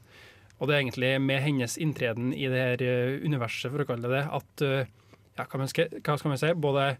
Og 0.59 0.69
det 0.69 0.75
er 0.75 0.83
egentlig 0.83 1.13
med 1.23 1.41
hennes 1.43 1.77
inntreden 1.81 2.33
i 2.35 2.45
det 2.51 2.61
her 2.61 2.83
eh, 2.85 3.23
universet, 3.23 3.71
for 3.71 3.83
å 3.83 3.87
kalle 3.87 4.09
det 4.09 4.17
det, 4.17 4.23
at 4.39 4.65
eh, 4.67 4.93
ja, 5.39 5.47
hva, 5.49 5.67
skal, 5.67 6.29
man 6.29 6.39
si, 6.39 6.53
både 6.53 6.93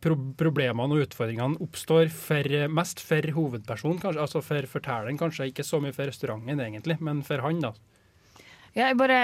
pro 0.00 0.16
problemene 0.38 0.96
og 0.96 1.04
utfordringene 1.04 1.60
oppstår 1.60 2.08
for, 2.14 2.56
mest 2.72 3.02
for 3.04 3.34
hovedpersonen, 3.36 4.00
kanskje, 4.00 4.24
altså 4.24 4.42
for 4.44 4.70
fortelleren. 4.70 5.18
Kanskje 5.20 5.50
ikke 5.50 5.66
så 5.66 5.82
mye 5.82 5.94
for 5.96 6.08
restauranten, 6.08 6.62
egentlig, 6.62 6.96
men 7.04 7.24
for 7.26 7.42
han, 7.44 7.60
da. 7.62 7.74
Jeg 8.76 8.94
bare 8.94 9.20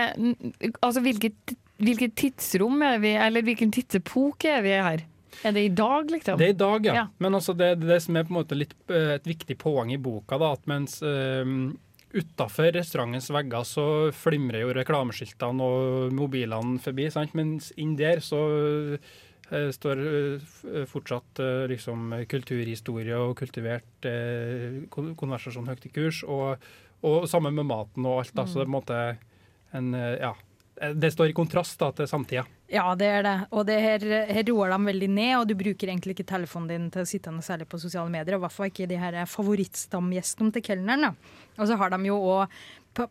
Altså, 0.82 1.00
hvilket, 1.04 1.54
hvilket 1.78 2.16
tidsrom 2.18 2.82
er 2.82 2.98
vi 2.98 3.12
eller 3.14 3.46
hvilken 3.46 3.70
tidsepoke 3.74 4.50
er 4.58 4.64
vi 4.66 4.74
her? 4.74 5.04
Er 5.44 5.52
det 5.56 5.64
i 5.66 5.72
dag, 5.72 6.10
liksom? 6.10 6.38
Det 6.38 6.46
er 6.48 6.54
i 6.54 6.58
dag, 6.58 6.86
ja. 6.86 6.94
Ja. 7.00 7.06
Men 7.22 7.38
også 7.38 7.54
det, 7.56 7.74
det 7.82 7.98
som 8.04 8.16
er 8.16 8.26
på 8.26 8.34
en 8.34 8.38
måte 8.40 8.58
litt 8.58 8.74
eh, 8.88 9.16
et 9.16 9.28
viktig 9.28 9.58
poeng 9.60 9.92
i 9.94 10.00
boka, 10.00 10.38
da, 10.40 10.52
at 10.56 10.64
mens 10.70 10.98
uh, 11.04 11.44
utafor 12.16 12.72
restaurantens 12.76 13.28
vegger 13.34 13.68
så 13.68 13.86
flimrer 14.16 14.64
jo 14.64 14.74
reklameskiltene 14.76 15.68
og 15.68 16.16
mobilene 16.16 16.80
forbi, 16.82 17.08
sant? 17.12 17.36
mens 17.38 17.72
inn 17.76 17.94
der 17.98 18.22
så 18.24 18.40
uh, 18.96 19.70
står 19.76 20.02
uh, 20.02 20.56
fortsatt 20.90 21.42
uh, 21.44 21.66
liksom 21.70 22.16
kulturhistorie 22.30 23.20
og 23.20 23.36
kultivert 23.38 24.10
konversasjon 24.90 25.70
høyt 25.70 25.88
i 25.88 25.94
kurs, 25.94 26.24
og, 26.24 26.62
og 27.06 27.28
sammen 27.30 27.54
med 27.58 27.68
maten 27.68 28.08
og 28.08 28.24
alt, 28.24 28.36
da, 28.36 28.48
så 28.48 28.62
det 28.62 28.66
er 28.66 28.70
på 28.70 28.72
en 28.72 28.78
måte 28.80 29.00
en 29.76 29.94
Ja. 29.96 30.36
Det 30.76 31.10
står 31.12 31.30
i 31.30 31.36
kontrast 31.36 31.78
da, 31.80 31.88
til 31.96 32.08
samtida. 32.10 32.44
Ja, 32.68 32.90
det 32.98 33.06
er 33.08 33.22
det. 33.24 33.34
Og 33.56 33.64
det 33.68 33.76
her, 33.80 34.02
her 34.28 34.46
roer 34.50 34.74
de 34.74 34.78
veldig 34.90 35.08
ned, 35.08 35.32
og 35.38 35.46
du 35.48 35.54
bruker 35.58 35.88
egentlig 35.88 36.16
ikke 36.16 36.26
telefonen 36.28 36.68
din 36.68 36.88
til 36.92 37.04
å 37.04 37.08
sitte 37.08 37.32
noe 37.32 37.46
særlig 37.46 37.68
på 37.70 37.80
sosiale 37.80 38.12
medier. 38.12 38.36
Og 38.36 38.42
i 38.42 38.44
hvert 38.44 38.56
fall 38.56 38.72
ikke 38.72 38.88
de 38.90 38.98
her 39.00 39.20
favorittstamgjestene 39.30 40.52
til 40.56 40.66
kelneren. 40.66 41.16
Og 41.56 41.70
så 41.70 41.78
har 41.80 41.94
de 41.94 42.00
jo 42.10 42.18
òg 42.34 42.58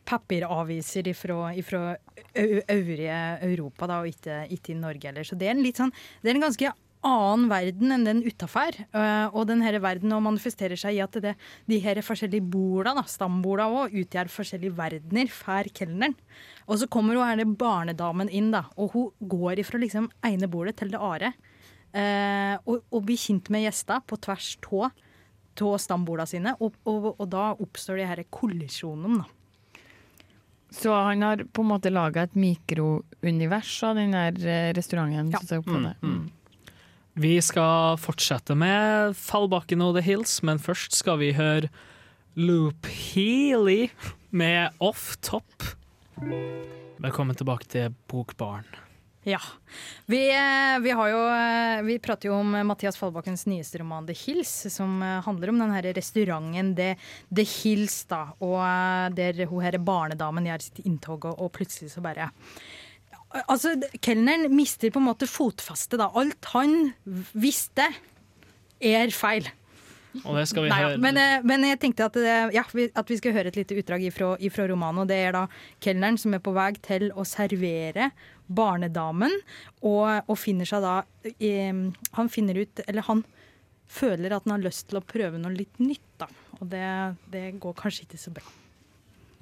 papiraviser 0.05 1.11
fra 1.13 1.95
øvrige 2.35 3.17
Europa, 3.45 3.87
da, 3.87 3.99
og 4.01 4.09
ikke, 4.09 4.39
ikke 4.53 4.73
i 4.73 4.79
Norge 4.79 5.09
heller. 5.09 5.27
Så 5.27 5.37
det 5.37 5.49
er 5.49 5.55
en 5.55 5.63
litt 5.65 5.77
sånn 5.81 5.93
Det 6.21 6.31
er 6.31 6.39
en 6.39 6.47
ganske 6.47 6.71
annen 7.05 7.47
verden 7.51 7.93
enn 7.95 8.05
den 8.07 8.23
utafor. 8.25 8.77
og 9.31 9.47
den 9.49 9.61
her 9.61 9.77
verden 9.83 10.09
nå 10.11 10.19
manifesterer 10.23 10.79
seg 10.79 10.97
i 10.97 11.03
at 11.03 11.17
det, 11.21 11.35
de 11.69 11.79
her 11.83 12.01
forskjellige 12.05 12.45
borda, 12.51 12.95
da, 12.97 13.05
stamborda 13.09 13.67
òg, 13.69 13.95
utgjør 14.01 14.31
forskjellige 14.33 14.75
verdener 14.77 15.31
for 15.31 15.69
kelneren. 15.75 16.15
Og 16.65 16.81
så 16.81 16.89
kommer 16.91 17.17
hun 17.19 17.27
her 17.29 17.45
barnedamen 17.45 18.31
inn, 18.33 18.51
da, 18.55 18.65
og 18.75 18.95
hun 18.95 19.29
går 19.35 19.61
ifra 19.61 19.81
liksom 19.81 20.09
ene 20.25 20.49
bordet 20.49 20.77
til 20.81 20.93
det 20.93 21.01
andre. 21.01 21.33
Eh, 21.95 22.55
og, 22.65 22.83
og 22.91 23.05
blir 23.07 23.19
kjent 23.19 23.49
med 23.53 23.67
gjester 23.69 24.01
på 24.03 24.19
tvers 24.19 24.55
av 24.65 25.77
stamborda 25.79 26.25
sine, 26.27 26.51
og, 26.59 26.75
og, 26.83 27.13
og 27.15 27.27
da 27.31 27.53
oppstår 27.53 28.01
de 28.01 28.09
her 28.09 28.23
kollisjonene. 28.33 29.23
da. 29.23 29.31
Så 30.75 30.91
han 30.91 31.21
har 31.23 31.43
på 31.53 31.63
en 31.63 31.69
måte 31.69 31.91
laga 31.93 32.25
et 32.25 32.35
mikrounivers 32.35 33.77
av 33.87 33.95
den 33.95 34.15
eh, 34.17 34.73
restauranten. 34.75 35.31
Ja. 35.31 35.39
det. 35.85 35.93
Mm. 36.03 36.25
Vi 37.17 37.37
skal 37.39 37.95
fortsette 37.95 38.57
med 38.59 39.13
Fallbakken 39.15 39.79
og 39.79 39.93
The 39.95 40.01
Hills, 40.03 40.41
men 40.43 40.59
først 40.59 40.97
skal 40.97 41.21
vi 41.21 41.29
høre 41.37 41.69
Loop 42.35 42.89
Healy 42.91 43.87
med 44.35 44.75
Off 44.83 45.13
Top. 45.23 45.63
Velkommen 46.99 47.39
tilbake 47.39 47.71
til 47.71 47.95
Bokbaren. 48.11 48.67
Ja. 49.23 49.39
Vi, 50.11 50.19
eh, 50.27 50.75
vi, 50.83 50.91
jo, 50.91 51.21
eh, 51.31 51.79
vi 51.87 51.95
prater 52.03 52.33
jo 52.33 52.35
om 52.43 52.51
Mathias 52.67 52.99
Fallbakkens 52.99 53.47
nyeste 53.47 53.79
roman 53.79 54.05
The 54.05 54.13
Hills, 54.13 54.51
som 54.75 54.99
eh, 54.99 55.21
handler 55.23 55.53
om 55.53 55.63
den 55.63 55.71
her 55.71 55.87
restauranten 55.95 56.75
The, 56.75 56.91
The 57.31 57.47
Hills, 57.47 58.01
da. 58.11 58.25
Og 58.43 59.15
der 59.15 59.45
hun 59.47 59.63
her 59.63 59.79
barnedamen 59.79 60.51
gjør 60.51 60.67
sitt 60.67 60.83
inntog, 60.83 61.31
og, 61.31 61.39
og 61.39 61.55
plutselig 61.55 61.95
så 61.95 62.03
bare 62.03 62.27
Altså, 63.49 63.73
kelneren 63.99 64.47
mister 64.55 64.91
på 64.93 65.01
en 65.01 65.09
måte 65.09 65.27
fotfestet. 65.27 65.99
Alt 65.99 66.51
han 66.53 66.93
visste, 67.33 67.89
er 68.79 69.11
feil. 69.15 69.47
Og 70.23 70.37
det 70.37 70.45
skal 70.47 70.63
vi 70.63 70.69
Nei, 70.71 70.79
høre. 70.83 70.99
men, 71.01 71.17
eh, 71.19 71.41
men 71.43 71.65
jeg 71.67 71.79
tenkte 71.81 72.05
at, 72.05 72.15
eh, 72.15 72.53
ja, 72.55 72.63
at 72.95 73.09
vi 73.09 73.17
skal 73.17 73.33
høre 73.35 73.51
et 73.51 73.57
lite 73.59 73.75
utdrag 73.75 74.05
ifra, 74.07 74.37
ifra 74.39 74.67
romanen. 74.69 75.03
Og 75.03 75.07
det 75.07 75.17
er 75.19 75.35
da 75.35 75.47
kelneren 75.83 76.17
som 76.21 76.33
er 76.33 76.39
på 76.39 76.53
vei 76.55 76.71
til 76.85 77.09
å 77.11 77.25
servere 77.27 78.11
barnedamen, 78.47 79.33
og, 79.81 80.23
og 80.29 80.37
finner 80.37 80.69
seg 80.69 80.83
da 80.85 80.99
eh, 81.41 81.73
Han 82.13 82.27
finner 82.29 82.59
ut 82.61 82.79
Eller 82.85 83.01
han 83.07 83.23
føler 83.89 84.35
at 84.35 84.45
han 84.45 84.53
har 84.53 84.61
lyst 84.61 84.91
til 84.91 84.99
å 84.99 85.05
prøve 85.05 85.39
noe 85.41 85.51
litt 85.55 85.79
nytt, 85.81 86.05
da. 86.21 86.29
Og 86.59 86.69
det, 86.69 86.85
det 87.33 87.59
går 87.59 87.73
kanskje 87.73 88.05
ikke 88.05 88.21
så 88.21 88.31
bra. 88.33 88.45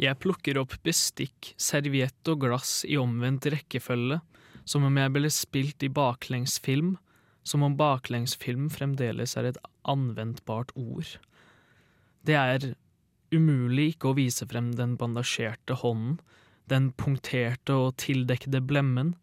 Jeg 0.02 0.18
plukker 0.24 0.58
opp 0.58 0.74
bestikk, 0.86 1.54
serviett 1.62 2.30
og 2.32 2.42
glass 2.46 2.82
i 2.90 2.98
omvendt 2.98 3.46
rekkefølge, 3.54 4.20
som 4.66 4.86
om 4.88 4.98
jeg 4.98 5.14
ble 5.14 5.30
spilt 5.34 5.84
i 5.86 5.92
baklengsfilm, 5.94 6.96
som 7.44 7.66
om 7.68 7.76
baklengsfilm 7.78 8.70
fremdeles 8.74 9.36
er 9.38 9.52
et 9.52 9.60
anvendbart 9.90 10.72
ord. 10.80 11.18
Det 12.24 12.38
er 12.40 12.70
umulig 13.34 13.94
ikke 13.94 14.12
å 14.12 14.18
vise 14.18 14.48
frem 14.50 14.72
den 14.78 14.96
bandasjerte 15.00 15.78
hånden, 15.82 16.18
den 16.72 16.92
punkterte 16.96 17.76
og 17.76 17.98
tildekkede 18.00 18.62
blemmen. 18.64 19.14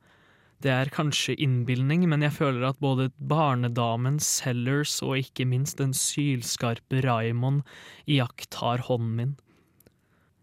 Det 0.61 0.73
er 0.75 0.93
kanskje 0.93 1.39
innbilning, 1.41 2.05
men 2.11 2.21
jeg 2.21 2.37
føler 2.37 2.67
at 2.69 2.83
både 2.85 3.09
barnedamen 3.17 4.19
Sellers 4.21 4.99
og 5.07 5.23
ikke 5.23 5.49
minst 5.49 5.81
den 5.81 5.95
sylskarpe 5.97 7.01
Raymond 7.07 7.65
iakttar 8.05 8.85
hånden 8.91 9.15
min. 9.17 9.33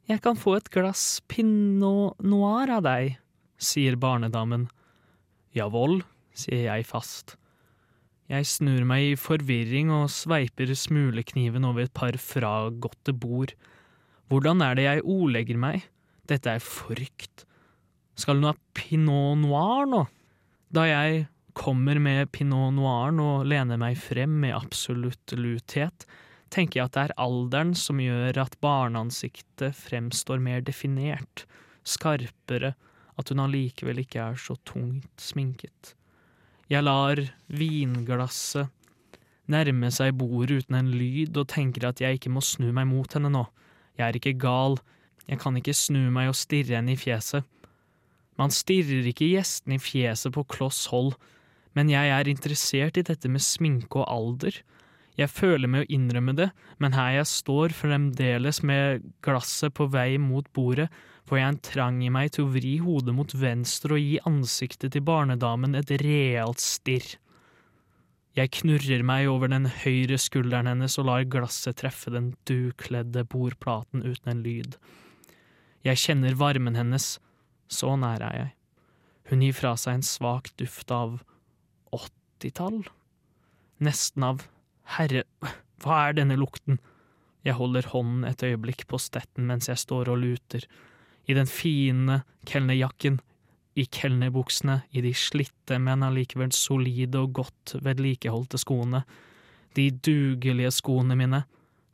Jeg 0.07 0.21
kan 0.23 0.37
få 0.39 0.53
et 0.55 0.69
glass 0.71 1.19
pinot 1.27 2.15
noir 2.23 2.71
av 2.77 2.85
deg, 2.85 3.17
sier 3.59 3.97
barnedamen. 3.99 4.69
Jawohl, 5.51 5.99
sier 6.31 6.69
jeg 6.69 6.85
fast. 6.87 7.35
Jeg 8.31 8.47
snur 8.47 8.85
meg 8.87 9.03
i 9.03 9.17
forvirring 9.19 9.91
og 9.91 10.07
sveiper 10.11 10.71
smulekniven 10.75 11.67
over 11.67 11.83
et 11.83 11.95
par 11.95 12.15
fragåtte 12.23 13.11
bord. 13.11 13.51
Hvordan 14.31 14.63
er 14.63 14.79
det 14.79 14.85
jeg 14.85 15.03
ordlegger 15.03 15.59
meg? 15.59 15.83
Dette 16.27 16.55
er 16.55 16.63
frykt. 16.63 17.43
Skal 18.15 18.39
hun 18.39 18.47
ha 18.47 18.55
pinot 18.79 19.41
noir 19.43 19.91
nå? 19.91 20.05
Da 20.71 20.85
jeg 20.87 21.25
kommer 21.57 21.99
med 21.99 22.31
pinot 22.31 22.77
noiren 22.77 23.19
og 23.23 23.47
lener 23.51 23.79
meg 23.81 23.99
frem 23.99 24.39
med 24.43 24.55
absolutt 24.55 25.35
luthet, 25.35 26.07
tenker 26.53 26.79
jeg 26.79 26.89
at 26.89 26.95
det 26.95 27.03
er 27.07 27.17
alderen 27.21 27.73
som 27.77 28.01
gjør 28.01 28.41
at 28.43 28.57
barneansiktet 28.63 29.75
fremstår 29.77 30.41
mer 30.43 30.63
definert, 30.65 31.45
skarpere, 31.87 32.73
at 33.17 33.31
hun 33.33 33.41
allikevel 33.43 34.03
ikke 34.03 34.21
er 34.21 34.39
så 34.39 34.57
tungt 34.67 35.21
sminket. 35.21 35.95
Jeg 36.69 36.83
lar 36.83 37.21
vinglasset 37.47 38.67
nærme 39.51 39.89
seg 39.95 40.15
bordet 40.19 40.63
uten 40.63 40.77
en 40.77 40.91
lyd 40.91 41.37
og 41.39 41.47
tenker 41.53 41.87
at 41.87 42.01
jeg 42.03 42.19
ikke 42.19 42.31
må 42.33 42.43
snu 42.43 42.69
meg 42.75 42.87
mot 42.89 43.13
henne 43.15 43.31
nå. 43.31 43.45
Jeg 43.97 44.05
er 44.07 44.19
ikke 44.19 44.35
gal, 44.39 44.77
jeg 45.27 45.39
kan 45.41 45.57
ikke 45.59 45.75
snu 45.75 46.09
meg 46.13 46.31
og 46.31 46.37
stirre 46.37 46.77
henne 46.77 46.93
i 46.93 46.99
fjeset. 46.99 47.47
Man 48.37 48.53
stirrer 48.53 49.07
ikke 49.09 49.31
gjestene 49.31 49.79
i 49.79 49.81
fjeset 49.81 50.35
på 50.35 50.45
kloss 50.51 50.85
hold, 50.91 51.15
men 51.73 51.89
jeg 51.89 52.11
er 52.13 52.29
interessert 52.29 52.99
i 52.99 53.05
dette 53.05 53.29
med 53.31 53.43
sminke 53.43 54.03
og 54.03 54.11
alder. 54.11 54.59
Jeg 55.17 55.33
føler 55.33 55.69
med 55.69 55.85
å 55.85 55.93
innrømme 55.97 56.35
det, 56.37 56.51
men 56.77 56.93
her 56.93 57.15
jeg 57.15 57.29
står 57.31 57.73
fremdeles 57.73 58.61
med 58.61 59.05
glasset 59.25 59.73
på 59.73 59.87
vei 59.89 60.19
mot 60.21 60.45
bordet, 60.53 60.91
får 61.27 61.39
jeg 61.39 61.51
en 61.51 61.61
trang 61.65 62.01
i 62.05 62.11
meg 62.13 62.35
til 62.35 62.45
å 62.45 62.51
vri 62.53 62.75
hodet 62.79 63.15
mot 63.17 63.33
venstre 63.35 63.97
og 63.97 64.03
gi 64.03 64.19
ansiktet 64.29 64.93
til 64.93 65.03
barnedamen 65.07 65.73
et 65.75 65.89
realt 66.03 66.61
stirr. 66.63 67.17
Jeg 68.37 68.51
knurrer 68.59 69.01
meg 69.01 69.25
over 69.31 69.49
den 69.49 69.65
høyre 69.81 70.19
skulderen 70.21 70.69
hennes 70.69 70.99
og 71.01 71.07
lar 71.09 71.25
glasset 71.25 71.79
treffe 71.81 72.13
den 72.13 72.35
dukledde 72.45 73.23
bordplaten 73.25 74.05
uten 74.05 74.29
en 74.29 74.43
lyd. 74.45 74.77
Jeg 75.81 75.97
kjenner 76.03 76.37
varmen 76.37 76.77
hennes, 76.77 77.15
så 77.67 77.95
nær 77.97 78.21
er 78.21 78.37
jeg. 78.37 78.51
Hun 79.31 79.41
gir 79.41 79.57
fra 79.57 79.73
seg 79.81 79.97
en 79.97 80.05
svak 80.05 80.51
duft 80.61 80.93
av 80.93 81.17
åttitall? 81.97 82.83
Nesten 83.81 84.27
av 84.27 84.45
herre, 84.95 85.23
hva 85.83 86.07
er 86.07 86.17
denne 86.17 86.37
lukten? 86.39 86.79
Jeg 87.45 87.57
holder 87.59 87.87
hånden 87.93 88.25
et 88.27 88.43
øyeblikk 88.43 88.85
på 88.91 88.99
stetten 88.99 89.47
mens 89.49 89.69
jeg 89.69 89.79
står 89.79 90.11
og 90.11 90.21
luter. 90.23 90.65
I 91.27 91.35
den 91.35 91.47
fine 91.47 92.21
kelnerjakken, 92.47 93.19
i 93.77 93.85
kelnerbuksene, 93.93 94.81
i 94.91 95.03
de 95.05 95.13
slitte, 95.13 95.77
men 95.77 96.03
allikevel 96.03 96.51
solide 96.55 97.21
og 97.21 97.35
godt 97.41 97.75
vedlikeholdte 97.85 98.59
skoene. 98.61 99.03
De 99.77 99.91
dugelige 99.91 100.71
skoene 100.73 101.17
mine. 101.19 101.43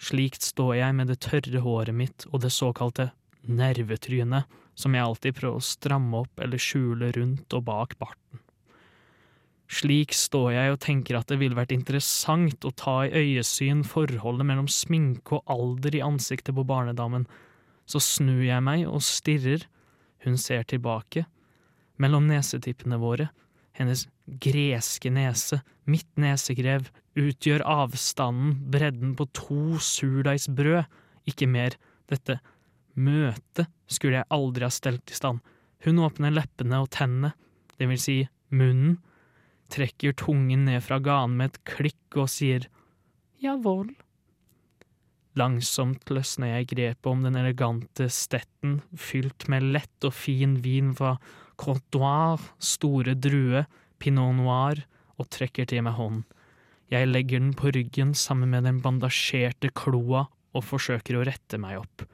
Slikt 0.04 0.46
står 0.46 0.78
jeg 0.80 0.96
med 0.96 1.12
det 1.12 1.20
tørre 1.24 1.64
håret 1.64 1.96
mitt 1.96 2.26
og 2.32 2.42
det 2.44 2.54
såkalte 2.56 3.12
nervetrynet, 3.44 4.48
som 4.80 4.96
jeg 4.96 5.06
alltid 5.06 5.38
prøver 5.38 5.60
å 5.60 5.68
stramme 5.68 6.24
opp 6.24 6.40
eller 6.44 6.62
skjule 6.62 7.12
rundt 7.18 7.54
og 7.56 7.66
bak 7.68 7.98
barten. 8.00 8.42
Slik 9.71 10.13
står 10.13 10.49
jeg 10.54 10.73
og 10.73 10.82
tenker 10.84 11.17
at 11.17 11.30
det 11.32 11.39
ville 11.41 11.58
vært 11.58 11.73
interessant 11.76 12.65
å 12.67 12.73
ta 12.78 13.04
i 13.06 13.13
øyesyn 13.23 13.86
forholdet 13.88 14.47
mellom 14.47 14.67
sminke 14.71 15.39
og 15.39 15.54
alder 15.54 15.95
i 15.97 16.04
ansiktet 16.06 16.56
på 16.58 16.65
barnedamen. 16.67 17.26
Så 17.89 18.02
snur 18.04 18.43
jeg 18.45 18.63
meg 18.63 18.86
og 18.88 19.04
stirrer, 19.06 19.65
hun 20.23 20.38
ser 20.39 20.63
tilbake. 20.67 21.26
Mellom 21.99 22.28
nesetippene 22.30 22.99
våre, 23.02 23.30
Hennes 23.73 24.06
greske 24.41 25.10
nese, 25.10 25.60
mitt 25.89 26.10
nesegrev, 26.19 26.91
utgjør 27.17 27.63
avstanden, 27.65 28.56
bredden 28.73 29.15
på 29.17 29.26
to 29.34 29.80
surdeigsbrød, 29.82 30.86
ikke 31.30 31.47
mer. 31.49 31.78
Dette 32.10 32.38
møtet 32.93 33.71
skulle 33.89 34.21
jeg 34.21 34.30
aldri 34.34 34.67
ha 34.67 34.73
stelt 34.73 35.10
i 35.10 35.17
stand. 35.17 35.41
Hun 35.84 36.04
åpner 36.06 36.34
leppene 36.36 36.84
og 36.84 36.91
tennene, 36.93 37.34
det 37.80 37.89
vil 37.89 38.02
si 38.02 38.17
munnen, 38.54 38.99
trekker 39.74 40.16
tungen 40.20 40.68
ned 40.70 40.84
fra 40.86 41.00
ganen 41.04 41.38
med 41.40 41.54
et 41.54 41.62
klikk 41.74 42.20
og 42.22 42.30
sier 42.32 42.70
jawohl. 43.44 43.92
Langsomt 45.40 46.12
løsner 46.14 46.52
jeg 46.60 46.70
grepet 46.76 47.10
om 47.10 47.24
den 47.26 47.38
elegante 47.40 48.06
stetten, 48.14 48.82
fylt 48.94 49.48
med 49.50 49.66
lett 49.74 50.06
og 50.06 50.14
fin 50.14 50.60
vin 50.62 50.94
fra 50.94 51.16
Côte 51.58 52.40
store 52.60 53.14
drue, 53.16 53.66
pinot 54.00 54.36
noir, 54.36 54.84
og 55.18 55.30
trekker 55.30 55.66
til 55.70 55.84
meg 55.86 55.98
hånden. 55.98 56.24
Jeg 56.92 57.10
legger 57.10 57.42
den 57.42 57.54
på 57.58 57.72
ryggen 57.74 58.14
sammen 58.14 58.52
med 58.54 58.66
den 58.68 58.82
bandasjerte 58.84 59.72
kloa 59.74 60.28
og 60.54 60.66
forsøker 60.66 61.18
å 61.18 61.26
rette 61.26 61.58
meg 61.58 61.80
opp. 61.80 62.06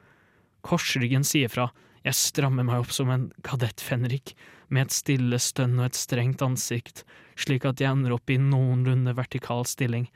Korsryggen 0.64 1.24
sier 1.24 1.52
fra, 1.52 1.68
jeg 2.04 2.16
strammer 2.16 2.64
meg 2.64 2.80
opp 2.80 2.92
som 2.94 3.10
en 3.12 3.28
kadettfenrik, 3.44 4.32
med 4.70 4.86
et 4.86 4.94
stille 4.94 5.38
stønn 5.42 5.78
og 5.78 5.90
et 5.90 5.98
strengt 5.98 6.42
ansikt, 6.46 7.04
slik 7.38 7.66
at 7.68 7.82
jeg 7.82 7.90
ender 7.90 8.14
opp 8.16 8.30
i 8.30 8.38
noenlunde 8.40 9.14
vertikal 9.18 9.66
stilling. 9.68 10.06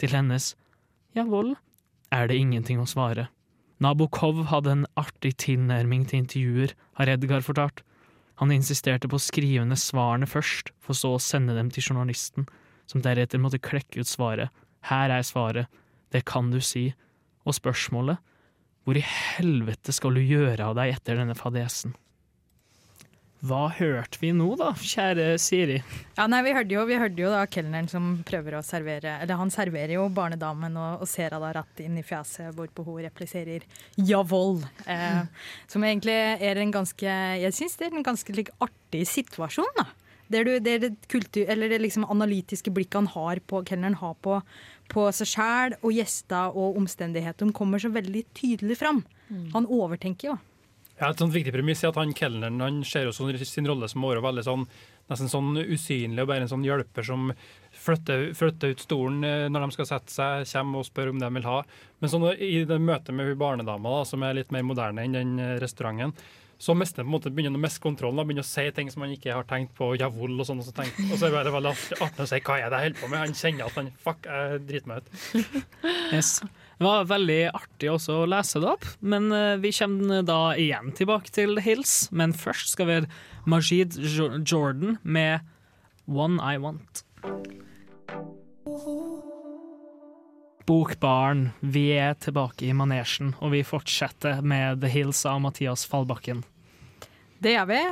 Til 0.00 0.14
hennes 0.14 0.54
jawohl 1.16 1.54
er 2.14 2.30
det 2.30 2.38
ingenting 2.40 2.80
å 2.82 2.88
svare. 2.90 3.28
Nabokov 3.80 4.42
hadde 4.50 4.74
en 4.74 4.88
artig 5.00 5.36
tilnærming 5.40 6.04
til 6.08 6.24
intervjuer, 6.24 6.74
har 6.98 7.12
Edgar 7.14 7.44
fortalt. 7.46 7.80
Han 8.40 8.52
insisterte 8.52 9.08
på 9.08 9.16
å 9.16 9.22
skrive 9.22 9.64
ned 9.68 9.80
svarene 9.80 10.28
først, 10.28 10.72
for 10.80 10.96
så 10.96 11.14
å 11.16 11.22
sende 11.22 11.56
dem 11.56 11.70
til 11.72 11.86
journalisten, 11.88 12.48
som 12.90 13.04
deretter 13.04 13.40
måtte 13.40 13.62
klekke 13.62 14.02
ut 14.02 14.10
svaret. 14.10 14.52
Her 14.88 15.12
er 15.12 15.24
svaret, 15.24 15.70
det 16.12 16.26
kan 16.28 16.50
du 16.52 16.60
si. 16.64 16.90
Og 17.48 17.56
spørsmålet, 17.56 18.20
hvor 18.84 18.96
i 18.96 19.04
helvete 19.04 19.92
skal 19.96 20.16
du 20.16 20.24
gjøre 20.24 20.70
av 20.70 20.76
deg 20.76 20.96
etter 20.96 21.20
denne 21.20 21.36
fadesen? 21.36 21.94
Hva 23.40 23.70
hørte 23.72 24.20
vi 24.20 24.34
nå, 24.36 24.50
da, 24.60 24.74
kjære 24.76 25.38
Siri? 25.40 25.78
Ja, 26.18 26.26
nei, 26.28 26.42
Vi 26.44 26.52
hørte 26.52 26.74
jo, 26.74 26.82
vi 26.88 26.98
hørte 27.00 27.22
jo 27.22 27.30
da 27.32 27.46
kelneren 27.48 27.88
som 27.88 28.10
prøver 28.28 28.58
å 28.58 28.64
servere 28.66 29.14
Eller 29.22 29.38
han 29.40 29.52
serverer 29.52 29.94
jo 29.94 30.08
barnedamen 30.12 30.76
og, 30.76 31.04
og 31.04 31.08
ser 31.08 31.32
henne 31.32 31.52
rett 31.56 31.80
inn 31.80 31.96
i 31.96 32.04
fjeset, 32.04 32.50
hvorpå 32.56 32.84
hun 32.84 33.00
repliserer 33.06 33.64
'jawohl'. 33.96 34.66
Eh, 34.84 35.22
som 35.72 35.84
egentlig 35.88 36.18
er 36.36 36.60
en 36.60 36.74
ganske 36.74 37.16
Jeg 37.40 37.56
syns 37.56 37.78
det 37.80 37.88
er 37.88 37.96
en 37.96 38.04
ganske 38.04 38.36
like, 38.36 38.52
artig 38.60 39.06
situasjon. 39.08 39.72
da. 39.78 39.86
Der 40.30 40.44
du, 40.44 40.52
det 40.60 40.74
er 40.74 40.84
det, 40.84 40.92
kultur, 41.08 41.42
eller 41.48 41.72
det 41.72 41.80
liksom 41.80 42.04
analytiske 42.04 42.70
blikket 42.70 43.00
han 43.00 43.08
har 43.16 43.40
på 43.40 43.64
kelneren 43.66 43.96
har 43.98 44.14
på, 44.22 44.36
på 44.92 45.08
seg 45.16 45.26
sjæl 45.32 45.74
og 45.80 45.96
gjester 45.96 46.54
og 46.54 46.76
omstendigheter. 46.78 47.48
De 47.48 47.56
kommer 47.56 47.82
så 47.82 47.90
veldig 47.90 48.22
tydelig 48.36 48.76
fram. 48.78 49.02
Han 49.54 49.66
overtenker 49.66 50.28
jo. 50.28 50.36
Ja, 50.36 50.49
et 51.08 51.22
sånt 51.22 51.32
viktig 51.32 51.52
premiss 51.54 51.80
er 51.84 51.94
at 51.94 51.98
han 52.00 52.12
kelneren 52.16 52.60
han 52.60 52.82
ser 52.84 53.06
jo 53.08 53.14
sånn, 53.16 53.32
sin 53.48 53.68
rolle 53.68 53.88
som 53.88 54.04
året 54.04 54.24
veldig 54.24 54.44
sånn, 54.44 54.66
nesten 55.08 55.30
sånn 55.32 55.56
usynlig 55.62 56.22
og 56.22 56.28
bare 56.28 56.44
en 56.44 56.50
sånn 56.52 56.66
hjelper 56.66 57.06
som 57.06 57.30
flytter, 57.72 58.26
flytter 58.36 58.74
ut 58.74 58.84
stolen 58.84 59.24
eh, 59.24 59.46
når 59.48 59.64
de 59.64 59.76
skal 59.78 59.88
sette 59.88 60.12
seg, 60.12 60.44
kommer 60.52 60.82
og 60.82 60.90
spør 60.90 61.14
om 61.14 61.22
de 61.22 61.32
vil 61.38 61.48
ha. 61.48 61.56
Men 62.02 62.12
sånn, 62.12 62.28
i 62.36 62.60
det 62.68 62.78
møtet 62.84 63.16
med 63.16 63.30
hun 63.30 63.40
barnedama, 63.40 63.96
da, 63.96 64.04
som 64.12 64.26
er 64.26 64.36
litt 64.42 64.52
mer 64.54 64.66
moderne 64.66 65.06
enn 65.06 65.16
den 65.16 65.34
eh, 65.40 65.56
restauranten, 65.62 66.12
så 66.60 66.74
mister 66.76 67.00
han 67.00 67.06
på 67.06 67.08
en 67.08 67.14
måte 67.14 67.30
begynner 67.32 67.54
han 67.54 67.62
å 67.62 67.64
miste 67.64 67.80
kontrollen 67.80 68.20
og 68.20 68.26
begynner 68.28 68.44
å 68.44 68.50
si 68.50 68.66
ting 68.76 68.90
som 68.92 69.00
han 69.00 69.14
ikke 69.14 69.32
har 69.32 69.46
tenkt 69.48 69.72
på. 69.78 69.94
Jawohl 69.96 70.34
og 70.36 70.44
sånn. 70.44 70.60
Og 70.60 70.66
så, 70.68 70.74
og 70.76 71.14
så 71.16 71.30
er 71.30 71.46
det 71.48 71.54
veldig 71.54 71.72
artig 72.04 72.26
å 72.26 72.28
si 72.28 72.40
hva 72.44 72.58
er 72.60 72.68
det 72.68 72.82
jeg 72.82 72.90
holder 72.90 73.00
på 73.00 73.08
med. 73.08 73.22
Han 73.22 73.38
kjenner 73.38 73.70
at 73.70 73.78
han 73.80 73.88
fuck, 74.04 74.28
jeg 74.28 74.66
driter 74.68 74.92
meg 74.92 75.00
ut. 75.00 75.14
Yes. 76.12 76.34
Det 76.80 76.86
var 76.88 77.02
veldig 77.10 77.50
artig 77.52 77.90
også 77.92 78.22
å 78.22 78.28
lese 78.32 78.60
det 78.62 78.70
opp, 78.70 78.86
men 79.04 79.26
eh, 79.36 79.58
vi 79.60 79.68
kommer 79.76 80.22
da 80.24 80.54
igjen 80.56 80.94
tilbake 80.96 81.28
til 81.36 81.60
Hills. 81.60 82.06
Men 82.08 82.32
først 82.32 82.72
skal 82.72 82.88
vi 82.88 82.94
ha 83.02 83.10
Majid 83.44 83.98
Jordan 84.00 84.96
med 85.04 85.44
One 86.08 86.40
I 86.40 86.56
Want. 86.56 87.02
Bokbaren, 90.64 91.50
vi 91.60 91.84
er 92.00 92.16
tilbake 92.16 92.70
i 92.70 92.72
manesjen, 92.72 93.34
og 93.44 93.52
vi 93.52 93.60
fortsetter 93.60 94.40
med 94.40 94.80
The 94.80 94.88
Hills 94.88 95.20
av 95.28 95.44
Mathias 95.44 95.84
Fallbakken. 95.84 96.46
Det 97.44 97.58
gjør 97.58 97.68
vi. 97.74 97.82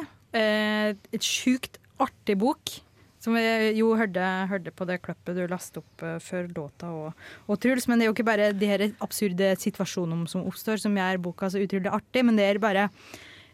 Eh, 0.40 0.96
et 0.96 1.28
sjukt 1.28 1.76
artig 2.00 2.40
bok. 2.40 2.78
Som 3.18 3.34
vi 3.34 3.42
jo 3.74 3.90
hørte, 3.98 4.24
hørte 4.50 4.72
på 4.74 4.86
det 4.86 5.00
kløppet 5.02 5.34
du 5.34 5.42
lastet 5.50 5.80
opp 5.82 6.04
eh, 6.06 6.18
før 6.22 6.46
låta 6.54 6.90
og, 6.94 7.24
og 7.50 7.60
Truls. 7.60 7.88
Men 7.90 7.98
det 7.98 8.06
er 8.06 8.12
jo 8.12 8.16
ikke 8.16 8.28
bare 8.28 8.52
de 8.54 8.70
her 8.70 8.84
absurde 9.04 9.54
situasjonene 9.58 10.30
som 10.30 10.46
oppstår 10.46 10.78
som 10.82 10.94
gjør 10.94 11.22
boka 11.26 11.50
så 11.50 11.62
utrolig 11.62 11.90
artig, 11.90 12.22
men 12.26 12.38
det 12.38 12.46
er 12.46 12.62
bare 12.62 12.88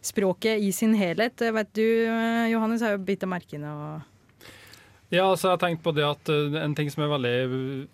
språket 0.05 0.61
i 0.61 0.69
sin 0.77 0.93
helhet. 0.99 1.41
Jeg 1.41 1.57
vet 1.57 1.71
du, 1.77 1.87
eh, 2.05 2.51
Johannes, 2.53 2.85
har 2.85 2.99
jo 2.99 3.07
bitt 3.07 3.25
av 3.25 3.33
merkene 3.33 3.79
og 3.79 4.11
Ja, 5.13 5.29
altså 5.31 5.47
jeg 5.47 5.55
har 5.55 5.61
tenkt 5.63 5.83
på 5.85 5.93
det 5.95 6.03
at 6.03 6.31
En 6.59 6.73
ting 6.75 6.89
som 6.91 7.05
er 7.05 7.11
veldig 7.13 7.35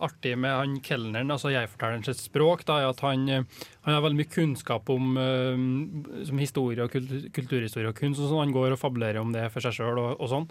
artig 0.01 0.31
med 0.41 0.55
han 0.57 0.77
kelneren, 0.81 1.31
altså 1.31 1.51
jeg-fortelleren 1.53 2.07
sitt 2.07 2.23
språk, 2.23 2.63
da, 2.65 2.79
er 2.81 2.95
at 2.95 3.03
han, 3.05 3.27
han 3.29 3.95
har 3.95 4.03
veldig 4.07 4.23
mye 4.23 4.31
kunnskap 4.31 4.89
om 4.91 5.19
som 6.25 6.41
historie 6.41 6.83
og 6.83 6.95
kultur, 6.95 7.27
kulturhistorie 7.37 7.93
og 7.93 7.99
kunst. 7.99 8.23
og 8.23 8.31
sånn. 8.31 8.45
Han 8.47 8.57
går 8.57 8.75
og 8.75 8.81
fabulerer 8.81 9.21
om 9.21 9.35
det 9.37 9.51
for 9.53 9.63
seg 9.63 9.77
sjøl 9.77 10.01
og, 10.01 10.15
og 10.17 10.33
sånn. 10.33 10.49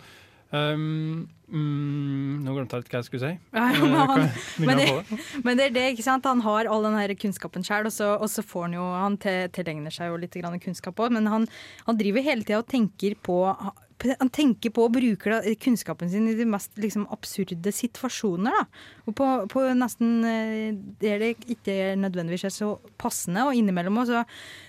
Um, 0.51 1.27
mm, 1.53 2.39
nå 2.41 2.53
glemte 2.55 2.73
jeg 2.77 2.83
litt 2.85 2.93
hva 2.93 2.99
jeg 3.03 3.07
skulle 3.09 3.27
si. 3.27 3.33
Ja, 3.53 3.65
Eh, 3.69 3.81
men, 3.85 3.97
han, 4.09 4.23
men, 4.65 4.77
det, 4.81 5.19
men 5.45 5.59
det 5.59 5.65
er 5.67 5.75
det, 5.75 5.83
ikke 5.93 6.05
sant? 6.07 6.25
Han 6.25 6.41
har 6.45 6.65
all 6.71 6.87
den 6.87 6.97
her 6.97 7.13
kunnskapen 7.21 7.65
sjøl, 7.67 7.85
og, 7.85 7.93
så- 7.93 8.15
og 8.17 8.29
så 8.33 8.41
får 8.45 8.67
han 8.69 8.73
jo 8.79 8.87
Han 8.93 9.17
tilegner 9.21 9.93
seg 9.93 10.09
jo 10.09 10.17
litt 10.17 10.33
kunnskap 10.65 10.95
òg, 11.05 11.11
men 11.13 11.27
han, 11.29 11.45
han 11.85 11.97
driver 12.01 12.25
hele 12.25 12.41
tida 12.47 12.59
og 12.63 12.67
tenker 12.67 13.13
på 13.21 13.37
han 14.19 14.31
tenker 14.31 14.71
på 14.75 14.85
og 14.87 14.93
bruker 14.95 15.35
da, 15.35 15.55
kunnskapen 15.59 16.09
sin 16.11 16.29
i 16.31 16.35
de 16.37 16.45
mest 16.47 16.77
liksom, 16.79 17.07
absurde 17.13 17.73
situasjoner. 17.75 18.55
Da. 18.55 18.83
Og 19.09 19.15
på, 19.17 19.27
på 19.51 19.65
nesten 19.77 20.25
eh, 20.27 20.77
der 21.01 21.19
det 21.21 21.31
ikke 21.55 21.95
nødvendigvis 21.99 22.45
er 22.47 22.53
så 22.53 22.71
passende. 23.01 23.43
Og 23.47 23.57
innimellom 23.57 24.01
også, 24.03 24.23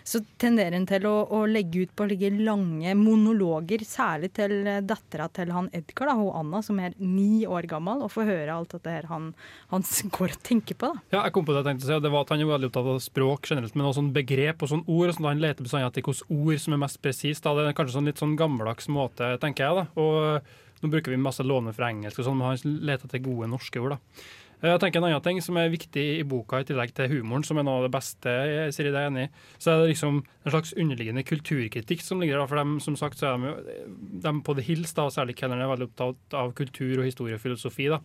så 0.07 0.23
tenderer 0.41 0.77
han 0.79 0.89
til 0.89 1.07
å, 1.09 1.15
å 1.37 1.45
legge 1.51 1.85
ut 1.85 1.95
på 1.97 2.09
like 2.11 2.33
lange 2.41 2.95
monologer, 2.99 3.85
særlig 3.87 4.33
til 4.39 4.57
eh, 4.65 4.83
dattera 4.83 5.29
til 5.33 5.53
han 5.55 5.71
Edgar, 5.77 6.11
da, 6.11 6.19
hun 6.19 6.35
Anna, 6.41 6.63
som 6.67 6.81
er 6.83 6.97
ni 6.99 7.47
år 7.47 7.69
gammel, 7.71 8.05
og 8.05 8.13
får 8.15 8.29
høre 8.31 8.57
alt 8.57 8.75
dette 8.77 8.95
her 8.95 9.09
han, 9.11 9.31
han 9.71 9.87
går 10.17 10.37
og 10.37 10.43
tenker 10.47 10.79
på. 10.81 10.91
Da. 10.91 11.05
Ja, 11.17 11.25
jeg 11.27 11.37
kom 11.37 11.47
på 11.47 11.55
det 11.55 11.63
jeg 11.63 11.71
tenkte 11.71 11.87
å 11.87 11.91
si, 11.91 11.99
og 11.99 12.05
det 12.07 12.15
var 12.15 12.27
at 12.27 12.31
Han 12.31 12.43
er 12.43 12.49
veldig 12.51 12.69
opptatt 12.71 12.89
av 12.93 13.01
språk 13.03 13.49
generelt, 13.51 13.77
men 13.77 13.87
også 13.89 14.01
sånn 14.01 14.13
begrep 14.15 14.63
og 14.65 14.71
sånn 14.73 14.85
ord. 14.87 15.11
og 15.11 15.17
sånn, 15.17 15.29
Han 15.29 15.43
leter 15.43 15.67
bestandig 15.67 15.91
etter 15.91 16.07
hvilke 16.07 16.39
ord 16.41 16.63
som 16.63 16.77
er 16.77 16.83
mest 16.85 17.01
presist. 17.05 17.47
Det 17.47 17.67
er 17.67 17.77
kanskje 17.77 17.97
sånn 17.99 18.09
litt 18.09 18.23
sånn 18.23 18.37
gammeldags 18.39 18.89
måte, 18.93 19.20
tenker 19.43 19.67
jeg. 19.67 19.81
da. 19.81 19.87
Og 20.01 20.61
Nå 20.81 20.89
bruker 20.89 21.13
vi 21.13 21.19
masse 21.21 21.45
låne 21.45 21.75
fra 21.77 21.91
engelsk, 21.93 22.23
og 22.23 22.25
sånn, 22.25 22.39
men 22.41 22.55
han 22.55 22.79
leter 22.89 23.05
etter 23.05 23.21
gode 23.21 23.51
norske 23.53 23.83
ord. 23.83 23.99
da. 23.99 24.25
Jeg 24.61 24.81
tenker 24.81 25.01
En 25.01 25.07
annen 25.09 25.23
ting 25.25 25.39
som 25.41 25.57
er 25.57 25.73
viktig 25.73 26.03
i 26.19 26.25
boka, 26.29 26.61
i 26.61 26.67
tillegg 26.69 26.93
til 26.93 27.09
humoren, 27.09 27.45
som 27.45 27.57
er 27.57 27.65
noe 27.65 27.81
av 27.81 27.87
det 27.87 27.95
beste, 27.95 28.29
jeg 28.29 28.75
sier 28.77 28.91
det 28.93 29.05
enig 29.09 29.29
så 29.57 29.73
er 29.73 29.79
det 29.81 29.95
liksom 29.95 30.19
en 30.21 30.53
slags 30.53 30.75
underliggende 30.77 31.25
kulturkritikk 31.25 32.05
som 32.05 32.21
ligger 32.21 32.37
der. 32.37 32.51
For 32.51 32.61
dem, 32.61 32.75
som 32.85 32.99
sagt, 33.01 33.17
så 33.21 33.31
er 33.31 33.41
de, 33.41 33.79
de 34.21 34.35
på 34.45 34.57
The 34.59 34.65
Hills, 34.67 34.93
da, 34.97 35.07
særlig 35.13 35.39
Kelleren, 35.39 35.65
er 35.65 35.73
veldig 35.73 35.89
opptatt 35.89 36.37
av 36.37 36.53
kultur 36.59 37.01
og 37.01 37.09
historie 37.09 37.39
og 37.39 37.41
filosofi. 37.41 37.89
da. 37.89 38.03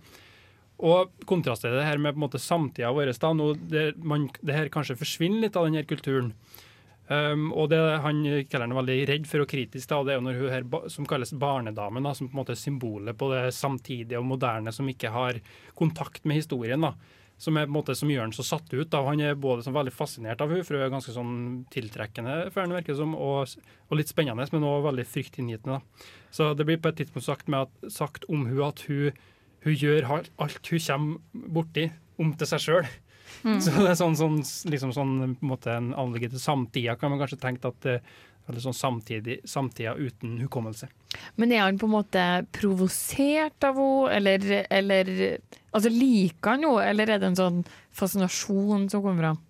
Og 0.79 1.11
kontrasterer 1.27 1.79
det 1.79 1.89
her 1.89 1.99
med 1.99 2.15
på 2.15 2.21
en 2.21 2.25
måte 2.27 2.39
samtida 2.39 2.91
vår. 2.95 3.11
nå 3.35 3.51
det, 3.59 3.85
det 4.41 4.55
her 4.55 4.71
kanskje 4.71 4.99
forsvinner 4.99 5.43
litt 5.43 5.55
av 5.59 5.67
den 5.67 5.75
her 5.75 5.87
kulturen. 5.87 6.33
Um, 7.05 7.51
og 7.53 7.69
det 7.69 7.77
han 8.01 8.23
kaller 8.49 8.71
er 8.71 8.79
veldig 8.79 8.95
redd 9.11 9.27
for 9.29 9.43
og 9.43 9.49
kritisk 9.51 9.91
da, 9.91 9.99
det 10.01 10.15
er 10.15 10.17
jo 10.17 10.23
når 10.25 10.39
hun 10.39 10.53
her, 10.55 10.63
som 10.89 11.05
kalles 11.05 11.35
barnedamen, 11.37 12.07
da, 12.07 12.15
som 12.17 12.31
på 12.31 12.33
en 12.33 12.39
måte 12.39 12.55
er 12.55 12.57
symbolet 12.57 13.17
på 13.19 13.29
det 13.29 13.43
samtidige 13.53 14.17
og 14.17 14.25
moderne 14.25 14.73
som 14.73 14.89
ikke 14.89 15.11
har 15.13 15.37
kontakt 15.77 16.25
med 16.25 16.41
historien. 16.41 16.81
da, 16.81 16.95
som, 17.37 17.57
er, 17.57 17.67
på 17.67 17.73
en 17.73 17.75
måte, 17.75 17.95
som 17.97 18.09
gjør 18.09 18.25
han 18.25 18.33
så 18.35 18.45
satt 18.47 18.73
ut. 18.73 18.89
da, 18.91 19.03
Han 19.05 19.21
er 19.21 19.37
både 19.39 19.65
sånn, 19.65 19.75
veldig 19.75 19.93
fascinert 19.93 20.41
av 20.41 20.51
henne, 20.51 20.65
for 20.65 20.77
hun 20.77 20.85
er 20.85 20.93
ganske 20.93 21.15
sånn 21.15 21.37
tiltrekkende, 21.73 22.35
for 22.53 22.63
han 22.63 22.75
virker 22.77 22.97
som, 22.97 23.15
og, 23.15 23.55
og 23.89 23.99
litt 23.99 24.11
spennende, 24.11 24.47
men 24.53 24.67
også 24.67 24.87
veldig 24.89 25.07
fryktinngytende. 25.11 25.81
Så 26.35 26.53
det 26.57 26.67
blir 26.67 26.79
på 26.81 26.91
et 26.91 27.01
tidspunkt 27.03 27.27
sagt, 27.27 27.51
at, 27.51 27.91
sagt 27.91 28.27
om 28.31 28.47
hun 28.49 28.63
at 28.65 28.85
hun, 28.87 29.11
hun 29.67 29.75
gjør 29.75 30.09
alt 30.13 30.71
hun 30.71 30.85
kommer 30.87 31.43
borti, 31.59 31.89
om 32.21 32.31
til 32.39 32.47
seg 32.47 32.63
sjøl. 32.63 32.93
Mm. 33.43 33.59
Så 33.61 33.73
det 33.77 33.89
er 33.91 33.99
sånn, 33.99 34.17
sånn, 34.19 34.39
liksom 34.71 34.93
sånn 34.95 35.17
på 35.35 35.45
en 35.45 35.51
måte 35.51 35.73
en 35.73 35.91
anlegger 35.97 36.33
til 36.33 36.43
samtida, 36.43 36.97
kan 36.99 37.13
man 37.13 37.21
kanskje 37.21 37.41
tenke 37.41 37.71
at 37.71 37.81
det 37.85 37.99
er 38.53 38.61
sånn 38.61 38.77
samtidig, 38.77 39.39
samtida 39.49 39.95
uten 39.97 40.37
hukommelse. 40.43 40.89
Men 41.39 41.53
er 41.55 41.63
han 41.65 41.79
på 41.81 41.87
en 41.89 41.95
måte 41.95 42.25
provosert 42.53 43.65
av 43.65 43.79
henne, 43.79 44.11
eller, 44.19 44.65
eller 44.69 45.11
Altså 45.75 45.89
liker 45.91 46.53
han 46.53 46.63
henne, 46.63 46.85
eller 46.87 47.09
er 47.11 47.19
det 47.19 47.31
en 47.31 47.39
sånn 47.39 47.57
fascinasjon 47.95 48.85
som 48.91 49.01
kommer 49.03 49.25
fram? 49.25 49.41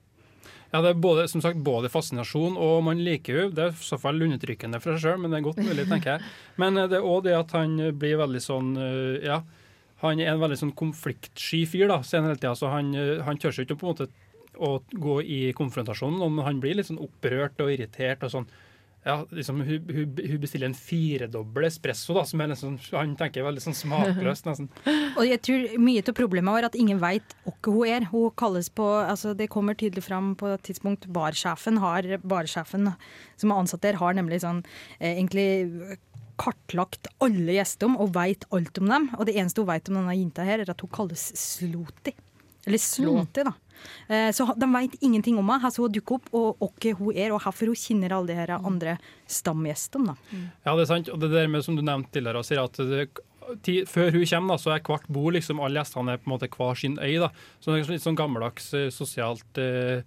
Ja, 0.72 0.82
det 0.82 0.90
er 0.92 1.04
både, 1.04 1.28
som 1.32 1.44
sagt, 1.44 1.60
både 1.64 1.92
fascinasjon 1.92 2.58
og 2.60 2.80
man 2.88 3.04
liker 3.04 3.44
henne. 3.44 3.56
Det 3.56 3.68
er 3.68 3.76
i 3.76 3.86
så 3.88 4.00
fall 4.02 4.24
undertrykkende 4.26 4.82
for 4.84 4.96
seg 4.96 5.04
sjøl, 5.06 5.22
men 5.22 5.32
det 5.32 5.40
er 5.40 5.46
godt 5.46 5.62
mulig, 5.64 5.86
tenker 5.92 6.16
jeg. 6.16 6.34
Men 6.62 6.80
eh, 6.80 6.90
det 6.92 7.00
er 7.00 7.12
òg 7.12 7.28
det 7.28 7.38
at 7.38 7.54
han 7.56 7.78
blir 8.00 8.20
veldig 8.24 8.42
sånn 8.44 8.74
eh, 8.80 9.28
Ja, 9.28 9.44
han 10.04 10.20
er 10.20 10.34
en 10.34 10.44
veldig 10.44 10.60
sånn 10.60 10.76
konfliktsky 10.78 11.64
fyr, 11.70 11.88
da, 11.92 12.02
han 12.04 12.30
hele 12.30 12.40
tiden, 12.40 12.60
Så 12.60 12.72
han, 12.72 12.94
eh, 12.96 13.24
han 13.24 13.38
tør 13.40 13.64
ikke 13.64 13.80
på 13.80 13.88
en 13.88 13.94
måte 13.96 14.12
å 14.56 14.78
gå 14.92 15.22
i 15.24 15.42
konfrontasjon, 15.56 16.20
men 16.20 16.46
han 16.46 16.62
blir 16.64 16.78
litt 16.78 16.88
sånn 16.88 17.02
opprørt 17.04 17.60
og 17.64 17.74
irritert 17.74 18.24
og 18.24 18.32
sånn. 18.32 18.48
Ja, 19.06 19.20
liksom, 19.30 19.60
hun, 19.62 19.84
hun, 19.94 20.14
hun 20.18 20.40
bestiller 20.42 20.66
en 20.66 20.78
firedobbel 20.78 21.68
espresso, 21.68 22.16
da, 22.18 22.24
som 22.26 22.42
er 22.42 22.50
liksom, 22.50 22.80
han 22.96 23.12
tenker 23.20 23.44
er 23.44 23.46
veldig 23.52 23.62
sånn 23.62 23.78
smakløst. 23.78 24.46
nesten. 24.50 24.70
Og 25.14 25.28
jeg 25.28 25.44
tror 25.46 25.76
mye 25.78 26.02
av 26.02 26.16
problemet 26.18 26.56
var 26.56 26.66
at 26.66 26.78
ingen 26.80 26.98
veit 27.04 27.36
hvem 27.46 27.76
hun 27.76 27.92
er. 27.92 28.08
Hun 28.10 28.34
kalles 28.40 28.72
på, 28.74 28.88
altså 29.04 29.36
Det 29.38 29.52
kommer 29.54 29.78
tydelig 29.78 30.08
fram 30.08 30.34
på 30.40 30.50
et 30.56 30.66
tidspunkt. 30.66 31.06
Barsjefen 31.14 31.78
har, 31.84 32.08
barsjefen 32.26 32.96
som 33.38 33.54
er 33.54 33.62
ansatt 33.62 33.86
der, 33.86 34.02
har 34.02 34.18
nemlig 34.18 34.42
sånn 34.42 34.64
eh, 34.98 35.14
egentlig 35.14 36.00
kartlagt 36.38 37.08
alle 37.24 37.56
gjestene 37.58 38.00
og 38.00 38.14
veit 38.16 38.46
alt 38.52 38.78
om 38.82 38.90
dem. 38.92 39.10
Og 39.20 39.26
det 39.28 39.36
eneste 39.36 39.62
hun 39.64 39.70
veit 39.72 39.90
om 39.90 40.00
denne 40.00 40.16
jenta 40.18 40.46
her, 40.48 40.60
er 40.66 40.72
at 40.74 40.82
hun 40.82 40.90
kalles 40.94 41.28
Sloti. 41.40 42.14
Eller 42.66 42.82
Slåti, 42.82 43.44
da. 43.46 43.54
Eh, 44.10 44.32
Så 44.34 44.48
de 44.58 44.66
veit 44.74 44.96
ingenting 45.02 45.38
om 45.38 45.48
henne. 45.50 45.62
Her 45.62 45.70
så 45.76 45.84
hun 45.86 45.92
dukker 45.94 46.16
opp, 46.18 46.32
og 46.34 46.74
hvem 46.82 46.98
hun 46.98 47.14
er, 47.16 47.32
og 47.36 47.42
hvorfor 47.44 47.70
hun 47.70 47.76
kjenner 47.78 48.16
alle 48.18 48.28
de 48.34 48.40
her 48.40 48.56
andre 48.58 48.98
stamgjestene. 49.30 50.16
da. 50.16 50.42
Ja, 50.66 50.76
det 50.76 50.86
er 50.88 50.92
sant. 50.94 51.10
Og 51.14 51.20
det 51.22 51.32
der 51.32 51.48
med, 51.48 51.64
som 51.66 51.76
du 51.78 51.84
nevnte 51.86 52.12
tidligere, 52.16 52.44
sier 52.48 52.64
at 52.66 52.74
det, 52.82 53.08
ti, 53.62 53.84
før 53.86 54.12
hun 54.16 54.26
kommer, 54.26 54.56
da, 54.56 54.62
så 54.64 54.74
er 54.74 54.82
hvert 54.88 55.06
bord 55.14 55.36
liksom 55.38 55.60
alle 55.62 55.78
gjestene 55.84 56.16
er 56.16 56.18
på 56.24 56.30
en 56.32 56.34
måte 56.38 56.50
hver 56.50 56.80
sin 56.80 56.98
øy. 56.98 57.20
da. 57.22 57.30
Så 57.62 57.76
det 57.76 57.84
er 57.86 57.94
litt 57.94 58.06
sånn 58.08 58.18
gammeldags 58.18 58.72
eh, 58.74 58.90
sosialt 58.90 59.62
eh, 59.62 60.02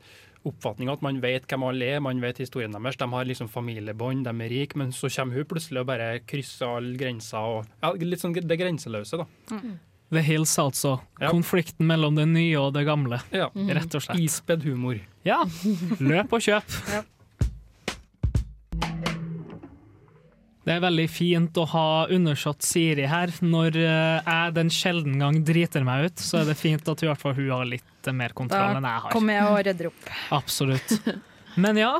oppfatning 0.47 0.89
at 0.93 1.03
man 1.05 1.19
vet 1.23 1.47
hvem 1.51 1.65
alle 1.67 1.89
er, 1.97 2.01
man 2.05 2.21
vet 2.23 2.39
historien 2.43 2.73
deres. 2.75 2.97
De 3.01 3.09
har 3.11 3.27
liksom 3.29 3.49
familiebånd, 3.53 4.25
de 4.29 4.33
er 4.47 4.53
rike, 4.53 4.79
men 4.79 4.93
så 4.95 5.11
kommer 5.13 5.41
hun 5.41 5.49
plutselig 5.51 5.83
og 5.83 5.91
bare 5.91 6.09
krysser 6.29 6.79
alle 6.79 6.97
grenser. 7.01 7.39
og 7.39 7.67
ja, 7.83 7.93
Litt 8.07 8.23
sånn 8.23 8.37
det 8.39 8.59
grenseløse, 8.61 9.19
da. 9.21 9.27
The 10.09 10.23
Hills, 10.25 10.55
altså. 10.59 10.95
Ja. 11.21 11.29
Konflikten 11.35 11.85
mellom 11.91 12.17
det 12.17 12.25
nye 12.31 12.57
og 12.63 12.73
det 12.79 12.87
gamle. 12.89 13.19
Ja. 13.35 13.51
Rett 13.53 13.93
og 13.99 14.05
slett. 14.07 14.23
Ispedd 14.25 14.65
humor. 14.65 14.97
Ja. 15.27 15.43
Løp 16.01 16.33
og 16.33 16.41
kjøp. 16.47 16.79
Det 20.69 20.75
er 20.77 20.83
veldig 20.85 21.07
fint 21.09 21.57
å 21.57 21.65
ha 21.73 21.89
undersått 22.13 22.67
Siri 22.67 23.07
her. 23.09 23.33
Når 23.41 23.79
eh, 23.81 24.19
jeg 24.21 24.55
den 24.59 24.73
sjelden 24.73 25.17
gang 25.23 25.39
driter 25.49 25.87
meg 25.87 26.11
ut, 26.11 26.21
så 26.21 26.43
er 26.43 26.51
det 26.51 26.59
fint 26.61 26.91
at 26.93 27.05
i 27.05 27.09
hvert 27.09 27.23
fall 27.23 27.33
hun 27.39 27.49
har 27.55 27.65
litt 27.71 28.11
mer 28.13 28.35
kontroll 28.37 28.77
enn 28.77 28.85
jeg 28.85 29.05
har. 29.05 29.09
Da 29.09 29.17
kommer 29.17 29.39
jeg 29.39 29.49
og 29.49 29.63
redder 29.71 29.89
opp. 29.89 30.13
Absolutt. 30.37 30.93
Men 31.65 31.81
ja, 31.81 31.95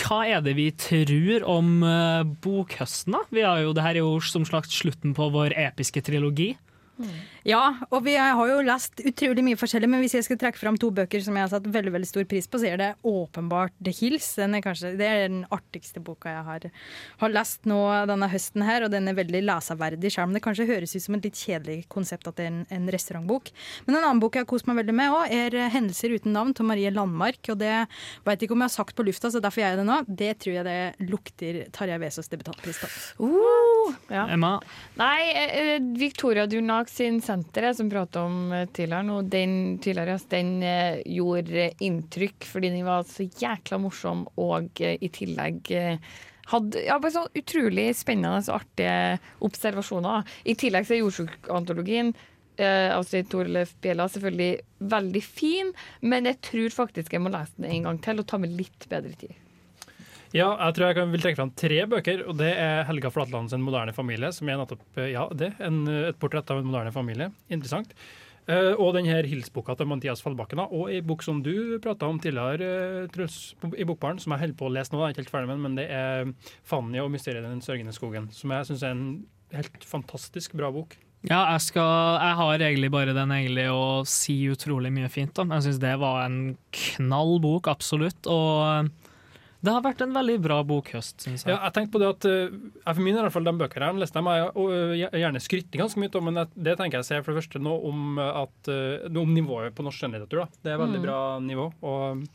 hva 0.00 0.22
er 0.24 0.40
det 0.46 0.56
vi 0.56 0.70
tror 0.72 1.44
om 1.52 1.76
eh, 1.84 2.24
bokhøsten, 2.46 3.18
da? 3.18 3.20
Vi 3.28 3.44
har 3.44 3.60
jo, 3.60 3.76
det 3.76 3.84
her 3.84 3.98
er 3.98 4.02
jo 4.06 4.16
som 4.24 4.48
slags 4.48 4.72
slutten 4.72 5.12
på 5.16 5.28
vår 5.34 5.52
episke 5.66 6.00
trilogi. 6.08 6.54
Ja, 7.44 7.74
og 7.92 8.06
vi 8.06 8.14
har 8.16 8.48
jo 8.48 8.62
lest 8.64 9.02
utrolig 9.04 9.42
mye 9.44 9.58
forskjellig, 9.60 9.88
men 9.92 10.00
hvis 10.00 10.14
jeg 10.16 10.24
skal 10.24 10.38
trekke 10.40 10.56
fram 10.56 10.78
to 10.80 10.88
bøker 10.96 11.20
som 11.20 11.36
jeg 11.36 11.44
har 11.44 11.50
satt 11.52 11.66
veldig 11.68 11.92
veldig 11.92 12.08
stor 12.08 12.24
pris 12.28 12.46
på, 12.48 12.56
så 12.62 12.70
er 12.70 12.78
det 12.80 12.86
åpenbart 13.04 13.74
The 13.84 13.92
Hills. 13.92 14.30
Den 14.38 14.56
er 14.56 14.62
kanskje, 14.64 14.94
det 14.96 15.04
er 15.04 15.26
den 15.28 15.42
artigste 15.52 16.00
boka 16.00 16.32
jeg 16.32 16.44
har, 16.46 16.64
har 17.20 17.34
lest 17.34 17.68
nå 17.68 17.80
denne 18.08 18.30
høsten 18.32 18.64
her, 18.64 18.86
og 18.86 18.94
den 18.94 19.12
er 19.12 19.18
veldig 19.18 19.42
leseverdig, 19.44 20.12
selv 20.14 20.30
om 20.30 20.38
det 20.38 20.40
kanskje 20.46 20.68
høres 20.70 20.96
ut 20.96 21.04
som 21.04 21.18
et 21.18 21.28
litt 21.28 21.42
kjedelig 21.42 21.76
konsept 21.92 22.30
at 22.30 22.40
det 22.40 22.46
er 22.46 22.50
en, 22.54 22.62
en 22.78 22.88
restaurantbok. 22.96 23.52
Men 23.84 23.98
en 23.98 24.06
annen 24.06 24.24
bok 24.24 24.40
jeg 24.40 24.46
har 24.46 24.50
kost 24.54 24.70
meg 24.70 24.80
veldig 24.80 24.96
med 24.96 25.18
òg, 25.18 25.36
er 25.36 25.58
'Hendelser 25.74 26.16
uten 26.16 26.32
navn' 26.32 26.56
til 26.56 26.64
Marie 26.64 26.94
Landmark. 26.96 27.42
Og 27.52 27.60
det 27.60 27.74
veit 28.24 28.40
ikke 28.40 28.56
om 28.56 28.64
jeg 28.64 28.72
har 28.72 28.76
sagt 28.78 28.96
på 28.96 29.04
lufta, 29.04 29.28
så 29.28 29.44
derfor 29.44 29.60
gjør 29.60 29.74
jeg 29.74 29.82
det 29.82 29.86
nå. 29.90 30.00
Det 30.08 30.32
tror 30.40 30.56
jeg 30.56 30.64
det 30.70 31.10
lukter 31.12 31.60
Tarjei 31.76 32.00
Vesaas 32.00 32.32
debutantpris 32.32 32.80
på. 32.80 32.90
Uh, 33.20 33.92
ja. 34.08 34.24
Emma? 34.32 34.56
Nei, 34.96 35.20
eh, 35.36 35.76
Victoria 36.00 36.48
Durnak 36.48 36.88
sin 36.88 37.20
senter, 37.34 37.72
som 37.74 37.90
prata 37.90 38.24
om 38.24 38.52
eh, 38.52 38.68
tidligere, 38.70 39.06
nå, 39.08 39.22
den, 39.30 39.56
tidligere, 39.82 40.18
den 40.30 40.52
eh, 40.62 41.00
gjorde 41.16 41.72
inntrykk 41.84 42.46
fordi 42.48 42.70
den 42.74 42.86
var 42.86 43.04
så 43.08 43.26
jækla 43.26 43.80
morsom 43.82 44.28
og 44.40 44.84
eh, 44.84 44.96
i 45.02 45.10
tillegg 45.12 45.74
hadde 46.50 46.84
ja, 46.84 46.98
bare 47.00 47.14
sånn 47.14 47.40
utrolig 47.40 47.88
spennende 47.96 48.42
og 48.42 48.58
artige 48.58 49.18
observasjoner. 49.46 50.28
I 50.44 50.56
tillegg 50.60 50.86
så 50.86 50.96
er 50.96 51.00
jordsjukantologien 51.00 52.12
eh, 52.60 52.90
altså 52.94 53.22
Torleif 53.30 53.74
Bjella 53.82 54.08
selvfølgelig 54.12 54.90
veldig 54.94 55.24
fin, 55.24 55.72
men 56.04 56.28
jeg 56.30 56.40
tror 56.50 56.76
faktisk 56.82 57.16
jeg 57.16 57.24
må 57.24 57.32
lese 57.32 57.56
den 57.58 57.70
en 57.70 57.88
gang 57.88 58.02
til 58.04 58.20
og 58.20 58.28
ta 58.28 58.40
med 58.40 58.54
litt 58.58 58.88
bedre 58.90 59.16
tid. 59.24 59.43
Ja, 60.34 60.48
jeg 60.58 60.74
tror 60.74 60.90
jeg 60.90 61.10
vil 61.12 61.22
trekke 61.22 61.38
fram 61.38 61.54
tre 61.54 61.76
bøker. 61.86 62.24
og 62.26 62.38
Det 62.40 62.50
er 62.58 62.82
Helga 62.88 63.10
Flatland 63.14 63.50
sin 63.50 63.62
'Moderne 63.62 63.94
familie', 63.94 64.32
som 64.34 64.48
er 64.48 64.58
nettopp 64.58 64.98
ja, 64.98 65.28
det, 65.30 65.54
en, 65.60 65.86
et 65.86 66.18
portrett 66.18 66.50
av 66.50 66.58
en 66.58 66.66
moderne 66.66 66.90
familie. 66.90 67.30
Interessant. 67.48 67.94
Uh, 68.44 68.74
og 68.76 68.92
denne 68.92 69.22
Hilsboka 69.24 69.72
til 69.78 69.86
Mathias 69.88 70.20
Fallbakken. 70.20 70.60
Og 70.66 70.90
ei 70.92 71.00
bok 71.00 71.22
som 71.22 71.38
du 71.40 71.78
prata 71.80 72.10
om 72.10 72.18
tidligere, 72.18 73.04
uh, 73.04 73.06
Truls, 73.14 73.54
i 73.78 73.86
Bokbaren, 73.86 74.18
som 74.18 74.34
jeg 74.34 74.42
holder 74.42 74.58
på 74.58 74.66
å 74.66 74.74
lese 74.74 74.92
nå. 74.92 75.00
Jeg 75.00 75.06
er 75.06 75.14
ikke 75.14 75.22
helt 75.22 75.32
ferdig 75.32 75.48
med 75.48 75.62
men 75.62 75.78
det 75.78 75.86
er 75.88 76.34
'Fanny 76.66 76.98
og 77.00 77.12
mysteriet 77.14 77.46
i 77.46 77.54
den 77.54 77.62
sørgende 77.62 77.94
skogen', 77.94 78.32
som 78.32 78.50
jeg 78.50 78.66
syns 78.66 78.82
er 78.82 78.90
en 78.90 79.24
helt 79.54 79.84
fantastisk 79.84 80.52
bra 80.58 80.70
bok. 80.70 80.98
Ja, 81.24 81.46
jeg, 81.54 81.60
skal, 81.60 82.20
jeg 82.20 82.34
har 82.36 82.58
egentlig 82.58 82.90
bare 82.92 83.14
den 83.14 83.30
egentlig 83.32 83.70
å 83.72 84.04
si 84.04 84.44
utrolig 84.50 84.92
mye 84.92 85.08
fint 85.08 85.38
om. 85.38 85.54
Jeg 85.56 85.62
syns 85.62 85.80
det 85.80 85.94
var 86.02 86.26
en 86.26 86.58
knall 86.74 87.38
bok, 87.40 87.70
absolutt. 87.72 88.26
Og 88.26 88.90
det 89.64 89.72
har 89.72 89.80
vært 89.84 90.02
en 90.04 90.12
veldig 90.12 90.36
bra 90.44 90.58
bokhøst, 90.68 91.24
syns 91.24 91.44
jeg. 91.46 91.54
Ja, 91.54 91.58
jeg 91.64 91.72
tenkte 91.78 91.94
på 91.96 92.00
det 92.02 92.08
at 92.12 92.26
eh, 92.28 92.56
for 92.92 93.00
min 93.06 93.16
i 93.16 93.22
hvert 93.24 93.32
fall 93.32 93.46
de 93.48 93.54
bøkene 93.56 93.86
jeg 93.88 93.94
har 93.94 94.00
lest, 94.02 94.14
dem 94.18 94.28
har 94.28 94.36
jeg 94.42 94.50
eh, 95.00 95.20
gjerne 95.22 95.40
skrytt 95.40 95.70
ganske 95.80 96.02
mye 96.02 96.14
om, 96.20 96.28
men 96.30 96.40
det- 96.54 96.76
tenker 96.78 97.00
jeg 97.00 97.08
sier 97.08 97.24
for 97.24 97.32
det 97.32 97.40
første 97.42 97.62
nå 97.64 97.74
om, 97.88 98.18
at, 98.20 98.68
eh, 98.68 99.08
om 99.08 99.32
nivået 99.34 99.72
på 99.74 99.86
norsk 99.86 100.02
skjønnlitteratur. 100.04 100.48
Det 100.62 100.74
er 100.74 100.78
veldig 100.82 101.00
Mm. 101.00 101.06
bra 101.08 101.20
nivå. 101.40 101.72
og 101.82 102.26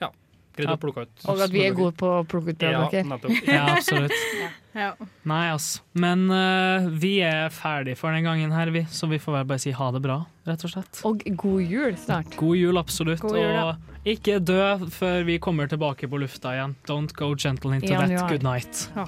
ja, 0.00 0.10
greid 0.56 0.68
å 0.74 0.78
plukke 0.82 1.02
ut. 1.08 1.24
Og 1.32 1.40
at 1.40 1.50
vi 1.50 1.64
er 1.64 1.72
gode 1.72 1.96
på 1.96 2.06
å 2.20 2.24
plukke 2.28 2.52
ut 2.52 2.58
bra 2.60 2.70
Ja, 2.70 2.84
bøker. 2.84 3.08
Ja, 3.46 3.54
Ja, 3.54 3.66
absolutt. 3.76 4.12
Ja. 4.70 4.92
Nei, 5.26 5.48
altså. 5.50 5.80
Men 5.98 6.28
uh, 6.30 6.84
vi 6.94 7.16
er 7.26 7.48
ferdig 7.50 7.96
for 7.98 8.12
den 8.14 8.22
gangen 8.22 8.52
her, 8.54 8.70
vi. 8.70 8.84
Så 8.86 9.08
vi 9.10 9.18
får 9.18 9.40
vel 9.40 9.48
bare 9.50 9.58
si 9.58 9.72
ha 9.74 9.88
det 9.90 10.00
bra, 10.04 10.20
rett 10.46 10.62
og 10.62 10.70
slett. 10.70 11.00
Og 11.08 11.24
god 11.40 11.64
jul 11.66 11.96
snart. 11.98 12.36
God 12.38 12.54
jul, 12.54 12.78
absolutt. 12.78 13.18
God 13.24 13.34
jul, 13.34 13.50
ja. 13.50 13.64
Og 13.72 13.89
ikke 14.04 14.38
dø 14.40 14.60
før 14.90 15.24
vi 15.28 15.38
kommer 15.38 15.68
tilbake 15.68 16.08
på 16.08 16.20
lufta 16.22 16.54
igjen. 16.56 16.76
Don't 16.88 17.12
go 17.16 17.34
gentle 17.36 17.74
into 17.74 17.92
that. 17.92 18.28
Good 18.30 18.42
night. 18.46 18.86
Ja. 18.96 19.06